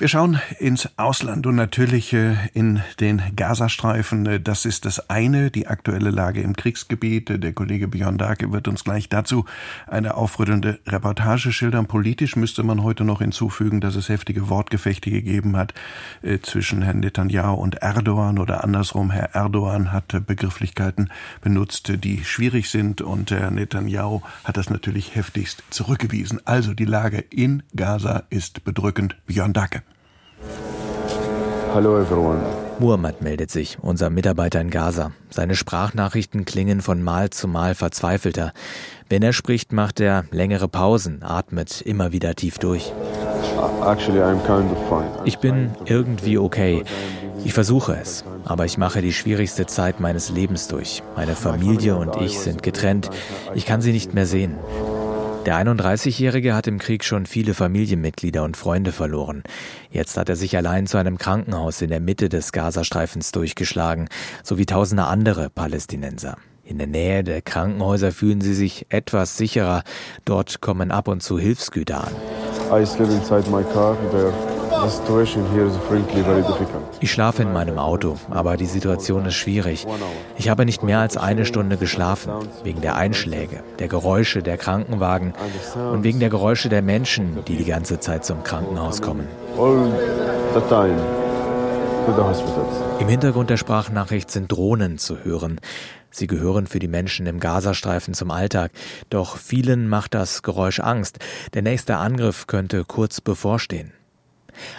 Wir 0.00 0.08
schauen 0.08 0.40
ins 0.58 0.88
Ausland 0.96 1.46
und 1.46 1.56
natürlich 1.56 2.14
äh, 2.14 2.34
in 2.54 2.80
den 3.00 3.20
Gazastreifen. 3.36 4.24
Äh, 4.24 4.40
das 4.40 4.64
ist 4.64 4.86
das 4.86 5.10
eine, 5.10 5.50
die 5.50 5.66
aktuelle 5.66 6.08
Lage 6.08 6.40
im 6.40 6.56
Kriegsgebiet. 6.56 7.28
Äh, 7.28 7.38
der 7.38 7.52
Kollege 7.52 7.86
Björn 7.86 8.16
Darke 8.16 8.50
wird 8.50 8.66
uns 8.66 8.82
gleich 8.82 9.10
dazu 9.10 9.44
eine 9.86 10.14
aufrüttelnde 10.14 10.80
Reportage 10.86 11.52
schildern. 11.52 11.84
Politisch 11.84 12.34
müsste 12.34 12.62
man 12.62 12.82
heute 12.82 13.04
noch 13.04 13.20
hinzufügen, 13.20 13.82
dass 13.82 13.94
es 13.94 14.08
heftige 14.08 14.48
Wortgefechte 14.48 15.10
gegeben 15.10 15.54
hat 15.58 15.74
zwischen 16.42 16.80
Herrn 16.80 17.00
Netanyahu 17.00 17.56
und 17.56 17.74
Erdogan 17.74 18.38
oder 18.38 18.64
andersrum. 18.64 19.10
Herr 19.10 19.34
Erdogan 19.34 19.92
hat 19.92 20.26
Begrifflichkeiten 20.26 21.10
benutzt, 21.42 21.92
die 22.02 22.24
schwierig 22.24 22.70
sind 22.70 23.02
und 23.02 23.30
Herr 23.32 23.50
Netanyahu 23.50 24.22
hat 24.44 24.56
das 24.56 24.70
natürlich 24.70 25.14
heftigst 25.14 25.62
zurückgewiesen. 25.68 26.40
Also 26.46 26.72
die 26.72 26.86
Lage 26.86 27.18
in 27.18 27.62
Gaza 27.76 28.22
ist 28.30 28.64
bedrückend. 28.64 29.16
Björn 29.26 29.52
Dacke. 29.52 29.82
Hallo 31.74 32.00
everyone. 32.00 32.40
Muhammad 32.80 33.20
meldet 33.20 33.50
sich, 33.50 33.78
unser 33.80 34.08
Mitarbeiter 34.10 34.60
in 34.60 34.70
Gaza. 34.70 35.12
Seine 35.28 35.54
Sprachnachrichten 35.54 36.46
klingen 36.46 36.80
von 36.80 37.02
Mal 37.02 37.30
zu 37.30 37.46
Mal 37.46 37.74
verzweifelter. 37.74 38.52
Wenn 39.08 39.22
er 39.22 39.32
spricht, 39.32 39.72
macht 39.72 40.00
er 40.00 40.24
längere 40.30 40.66
Pausen, 40.66 41.22
atmet 41.22 41.82
immer 41.82 42.12
wieder 42.12 42.34
tief 42.34 42.58
durch. 42.58 42.92
Ich 45.24 45.38
bin 45.38 45.70
irgendwie 45.84 46.38
okay. 46.38 46.84
Ich 47.44 47.52
versuche 47.52 47.98
es, 48.00 48.24
aber 48.44 48.64
ich 48.64 48.78
mache 48.78 49.02
die 49.02 49.12
schwierigste 49.12 49.66
Zeit 49.66 50.00
meines 50.00 50.30
Lebens 50.30 50.68
durch. 50.68 51.02
Meine 51.16 51.36
Familie 51.36 51.96
und 51.96 52.16
ich 52.16 52.38
sind 52.38 52.62
getrennt. 52.62 53.10
Ich 53.54 53.66
kann 53.66 53.80
sie 53.80 53.92
nicht 53.92 54.14
mehr 54.14 54.26
sehen. 54.26 54.56
Der 55.46 55.56
31-Jährige 55.56 56.54
hat 56.54 56.66
im 56.66 56.78
Krieg 56.78 57.02
schon 57.02 57.24
viele 57.24 57.54
Familienmitglieder 57.54 58.44
und 58.44 58.58
Freunde 58.58 58.92
verloren. 58.92 59.42
Jetzt 59.90 60.18
hat 60.18 60.28
er 60.28 60.36
sich 60.36 60.54
allein 60.56 60.86
zu 60.86 60.98
einem 60.98 61.16
Krankenhaus 61.16 61.80
in 61.80 61.88
der 61.88 62.00
Mitte 62.00 62.28
des 62.28 62.52
Gazastreifens 62.52 63.32
durchgeschlagen, 63.32 64.08
sowie 64.44 64.66
tausende 64.66 65.04
andere 65.04 65.48
Palästinenser. 65.48 66.36
In 66.62 66.76
der 66.76 66.86
Nähe 66.86 67.24
der 67.24 67.40
Krankenhäuser 67.40 68.12
fühlen 68.12 68.42
sie 68.42 68.54
sich 68.54 68.86
etwas 68.90 69.38
sicherer. 69.38 69.82
Dort 70.26 70.60
kommen 70.60 70.90
ab 70.90 71.08
und 71.08 71.22
zu 71.22 71.38
Hilfsgüter 71.38 72.04
an. 72.04 72.12
I 72.70 72.84
sleep 72.84 73.08
inside 73.08 73.50
my 73.50 73.64
car 73.72 73.96
there. 74.10 74.59
Ich 77.00 77.12
schlafe 77.12 77.42
in 77.42 77.52
meinem 77.52 77.78
Auto, 77.78 78.16
aber 78.30 78.56
die 78.56 78.66
Situation 78.66 79.26
ist 79.26 79.34
schwierig. 79.34 79.86
Ich 80.36 80.48
habe 80.48 80.64
nicht 80.64 80.82
mehr 80.82 81.00
als 81.00 81.16
eine 81.16 81.44
Stunde 81.44 81.76
geschlafen, 81.76 82.32
wegen 82.62 82.80
der 82.80 82.96
Einschläge, 82.96 83.62
der 83.78 83.88
Geräusche 83.88 84.42
der 84.42 84.56
Krankenwagen 84.56 85.34
und 85.92 86.02
wegen 86.02 86.20
der 86.20 86.30
Geräusche 86.30 86.68
der 86.68 86.82
Menschen, 86.82 87.44
die 87.46 87.56
die 87.56 87.64
ganze 87.64 88.00
Zeit 88.00 88.24
zum 88.24 88.42
Krankenhaus 88.42 89.02
kommen. 89.02 89.26
Im 92.98 93.08
Hintergrund 93.08 93.50
der 93.50 93.56
Sprachnachricht 93.56 94.30
sind 94.30 94.50
Drohnen 94.50 94.98
zu 94.98 95.22
hören. 95.22 95.60
Sie 96.10 96.26
gehören 96.26 96.66
für 96.66 96.78
die 96.78 96.88
Menschen 96.88 97.26
im 97.26 97.38
Gazastreifen 97.38 98.14
zum 98.14 98.30
Alltag, 98.30 98.72
doch 99.10 99.36
vielen 99.36 99.88
macht 99.88 100.14
das 100.14 100.42
Geräusch 100.42 100.80
Angst. 100.80 101.18
Der 101.54 101.62
nächste 101.62 101.98
Angriff 101.98 102.46
könnte 102.46 102.84
kurz 102.84 103.20
bevorstehen. 103.20 103.92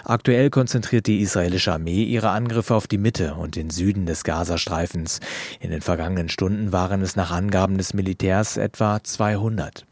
Aktuell 0.03 0.49
konzentriert 0.49 1.07
die 1.07 1.21
israelische 1.21 1.73
Armee 1.73 2.03
ihre 2.03 2.29
Angriffe 2.29 2.75
auf 2.75 2.87
die 2.87 2.97
Mitte 2.97 3.35
und 3.35 3.55
den 3.55 3.69
Süden 3.69 4.05
des 4.05 4.23
Gazastreifens. 4.23 5.19
In 5.59 5.71
den 5.71 5.81
vergangenen 5.81 6.29
Stunden 6.29 6.71
waren 6.71 7.01
es 7.01 7.15
nach 7.15 7.31
Angaben 7.31 7.77
des 7.77 7.93
Militärs 7.93 8.57
etwa 8.57 9.03
200. 9.03 9.85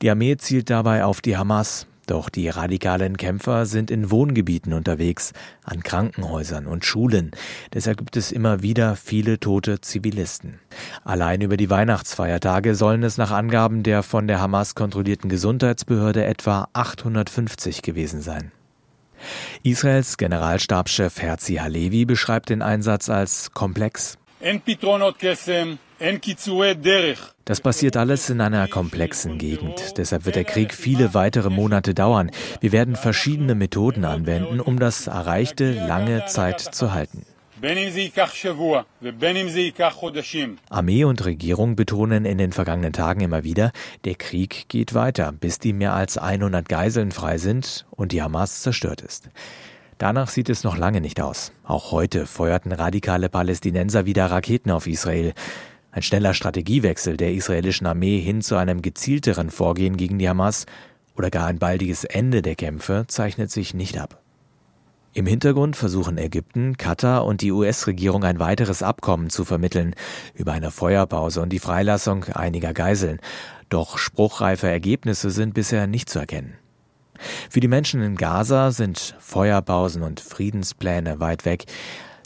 Die 0.00 0.10
Armee 0.10 0.36
zielt 0.36 0.70
dabei 0.70 1.04
auf 1.04 1.20
die 1.20 1.36
Hamas, 1.36 1.86
doch 2.06 2.28
die 2.28 2.48
radikalen 2.48 3.16
Kämpfer 3.16 3.64
sind 3.64 3.90
in 3.90 4.10
Wohngebieten 4.10 4.72
unterwegs, 4.72 5.32
an 5.62 5.82
Krankenhäusern 5.82 6.66
und 6.66 6.84
Schulen. 6.84 7.30
Deshalb 7.72 7.98
gibt 7.98 8.16
es 8.16 8.32
immer 8.32 8.62
wieder 8.62 8.96
viele 8.96 9.38
tote 9.38 9.80
Zivilisten. 9.80 10.58
Allein 11.04 11.40
über 11.40 11.56
die 11.56 11.70
Weihnachtsfeiertage 11.70 12.74
sollen 12.74 13.04
es 13.04 13.18
nach 13.18 13.30
Angaben 13.30 13.82
der 13.82 14.02
von 14.02 14.26
der 14.26 14.40
Hamas 14.40 14.74
kontrollierten 14.74 15.30
Gesundheitsbehörde 15.30 16.24
etwa 16.24 16.68
850 16.72 17.82
gewesen 17.82 18.20
sein. 18.20 18.50
Israels 19.62 20.16
Generalstabschef 20.16 21.20
Herzi 21.20 21.56
Halevi 21.56 22.04
beschreibt 22.04 22.50
den 22.50 22.62
Einsatz 22.62 23.08
als 23.08 23.52
komplex. 23.52 24.18
Das 27.44 27.60
passiert 27.60 27.96
alles 27.96 28.30
in 28.30 28.40
einer 28.40 28.66
komplexen 28.68 29.38
Gegend. 29.38 29.98
Deshalb 29.98 30.24
wird 30.24 30.36
der 30.36 30.44
Krieg 30.44 30.74
viele 30.74 31.14
weitere 31.14 31.50
Monate 31.50 31.94
dauern. 31.94 32.30
Wir 32.60 32.72
werden 32.72 32.96
verschiedene 32.96 33.54
Methoden 33.54 34.04
anwenden, 34.04 34.60
um 34.60 34.78
das 34.80 35.06
Erreichte 35.06 35.72
lange 35.72 36.26
Zeit 36.26 36.60
zu 36.60 36.92
halten. 36.92 37.24
Armee 40.68 41.04
und 41.04 41.24
Regierung 41.24 41.76
betonen 41.76 42.24
in 42.24 42.36
den 42.36 42.50
vergangenen 42.50 42.92
Tagen 42.92 43.20
immer 43.20 43.44
wieder, 43.44 43.70
der 44.04 44.16
Krieg 44.16 44.64
geht 44.66 44.94
weiter, 44.94 45.30
bis 45.30 45.60
die 45.60 45.72
mehr 45.72 45.92
als 45.94 46.18
100 46.18 46.68
Geiseln 46.68 47.12
frei 47.12 47.38
sind 47.38 47.86
und 47.92 48.10
die 48.10 48.20
Hamas 48.20 48.62
zerstört 48.62 49.00
ist. 49.00 49.30
Danach 49.98 50.28
sieht 50.28 50.48
es 50.48 50.64
noch 50.64 50.76
lange 50.76 51.00
nicht 51.00 51.20
aus. 51.20 51.52
Auch 51.62 51.92
heute 51.92 52.26
feuerten 52.26 52.72
radikale 52.72 53.28
Palästinenser 53.28 54.06
wieder 54.06 54.26
Raketen 54.26 54.72
auf 54.72 54.88
Israel. 54.88 55.32
Ein 55.92 56.02
schneller 56.02 56.34
Strategiewechsel 56.34 57.16
der 57.16 57.32
israelischen 57.32 57.86
Armee 57.86 58.18
hin 58.18 58.42
zu 58.42 58.56
einem 58.56 58.82
gezielteren 58.82 59.50
Vorgehen 59.50 59.96
gegen 59.96 60.18
die 60.18 60.28
Hamas 60.28 60.66
oder 61.16 61.30
gar 61.30 61.46
ein 61.46 61.60
baldiges 61.60 62.02
Ende 62.02 62.42
der 62.42 62.56
Kämpfe 62.56 63.04
zeichnet 63.06 63.52
sich 63.52 63.72
nicht 63.72 63.98
ab. 63.98 64.21
Im 65.14 65.26
Hintergrund 65.26 65.76
versuchen 65.76 66.16
Ägypten, 66.16 66.78
Katar 66.78 67.26
und 67.26 67.42
die 67.42 67.52
US-Regierung 67.52 68.24
ein 68.24 68.38
weiteres 68.38 68.82
Abkommen 68.82 69.28
zu 69.28 69.44
vermitteln 69.44 69.94
über 70.34 70.52
eine 70.52 70.70
Feuerpause 70.70 71.42
und 71.42 71.50
die 71.50 71.58
Freilassung 71.58 72.24
einiger 72.32 72.72
Geiseln. 72.72 73.18
Doch 73.68 73.98
spruchreife 73.98 74.68
Ergebnisse 74.68 75.30
sind 75.30 75.52
bisher 75.52 75.86
nicht 75.86 76.08
zu 76.08 76.18
erkennen. 76.18 76.54
Für 77.50 77.60
die 77.60 77.68
Menschen 77.68 78.02
in 78.02 78.16
Gaza 78.16 78.70
sind 78.70 79.14
Feuerpausen 79.20 80.02
und 80.02 80.18
Friedenspläne 80.18 81.20
weit 81.20 81.44
weg. 81.44 81.66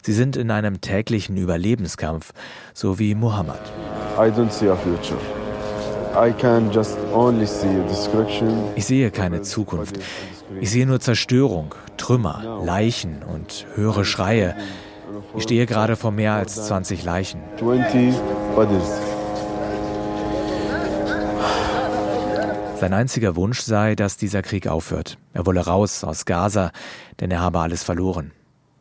Sie 0.01 0.13
sind 0.13 0.37
in 0.37 0.49
einem 0.49 0.79
täglichen 0.79 1.35
Überlebenskampf, 1.35 2.31
so 2.73 2.99
wie 2.99 3.15
Muhammad. 3.15 3.59
Ich 8.75 8.85
sehe 8.85 9.11
keine 9.11 9.41
Zukunft. 9.41 9.99
Ich 10.59 10.71
sehe 10.71 10.85
nur 10.85 10.99
Zerstörung, 10.99 11.75
Trümmer, 11.97 12.61
Leichen 12.63 13.23
und 13.23 13.65
höre 13.75 14.05
Schreie. 14.05 14.55
Ich 15.35 15.43
stehe 15.43 15.65
gerade 15.65 15.95
vor 15.95 16.11
mehr 16.11 16.33
als 16.33 16.67
20 16.67 17.03
Leichen. 17.03 17.41
Sein 22.79 22.93
einziger 22.93 23.35
Wunsch 23.35 23.61
sei, 23.61 23.95
dass 23.95 24.17
dieser 24.17 24.41
Krieg 24.41 24.67
aufhört. 24.67 25.17
Er 25.33 25.45
wolle 25.45 25.65
raus 25.65 26.03
aus 26.03 26.25
Gaza, 26.25 26.71
denn 27.19 27.31
er 27.31 27.41
habe 27.41 27.59
alles 27.59 27.83
verloren. 27.83 28.31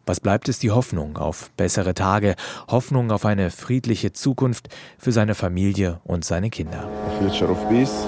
Was 0.05 0.21
bleibt 0.21 0.49
ist 0.49 0.63
die 0.63 0.71
Hoffnung 0.71 1.17
auf 1.17 1.51
bessere 1.57 1.95
Tage, 1.95 2.37
Hoffnung 2.69 3.11
auf 3.11 3.25
eine 3.25 3.51
friedliche 3.51 4.13
Zukunft 4.13 4.69
für 4.99 5.11
seine 5.11 5.35
Familie 5.35 6.01
und 6.05 6.25
seine 6.25 6.49
Kinder. 6.51 6.89
A 7.07 7.11
future 7.19 7.51
of 7.51 7.69
peace 7.69 8.07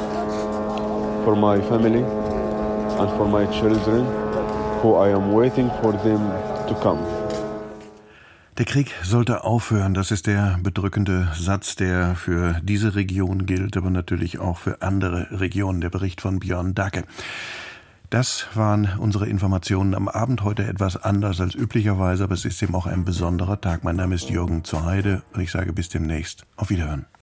for 1.25 1.35
my 1.35 1.61
family 1.63 2.05
and 2.99 3.11
for 3.13 3.27
my 3.27 3.47
children 3.47 4.05
who 4.83 4.97
I 4.97 5.13
am 5.13 5.35
waiting 5.35 5.71
for 5.81 5.93
them 6.03 6.21
to 6.67 6.75
come. 6.75 7.01
Der 8.59 8.65
Krieg 8.65 8.93
sollte 9.05 9.45
aufhören, 9.45 9.95
das 9.95 10.11
ist 10.11 10.27
der 10.27 10.59
bedrückende 10.61 11.29
Satz, 11.39 11.77
der 11.77 12.17
für 12.17 12.61
diese 12.63 12.97
Region 12.97 13.47
gilt, 13.47 13.77
aber 13.77 13.91
natürlich 13.91 14.41
auch 14.41 14.59
für 14.59 14.83
andere 14.83 15.29
Regionen. 15.31 15.81
Der 15.81 15.91
Bericht 15.91 16.21
von 16.21 16.41
Björn 16.41 16.75
Dacke. 16.75 17.05
Das 18.11 18.49
waren 18.55 18.89
unsere 18.99 19.29
Informationen 19.29 19.95
am 19.95 20.09
Abend 20.09 20.43
heute 20.43 20.65
etwas 20.67 20.97
anders 20.97 21.41
als 21.41 21.55
üblicherweise, 21.55 22.25
aber 22.25 22.35
es 22.35 22.45
ist 22.45 22.61
eben 22.63 22.75
auch 22.75 22.87
ein 22.87 23.05
besonderer 23.05 23.61
Tag. 23.61 23.85
Mein 23.85 23.97
Name 23.97 24.17
ist 24.17 24.29
Jürgen 24.31 24.65
zur 24.65 24.85
und 24.85 25.41
ich 25.41 25.53
sage 25.53 25.73
bis 25.73 25.89
demnächst. 25.89 26.45
Auf 26.57 26.71
Wiederhören. 26.71 27.07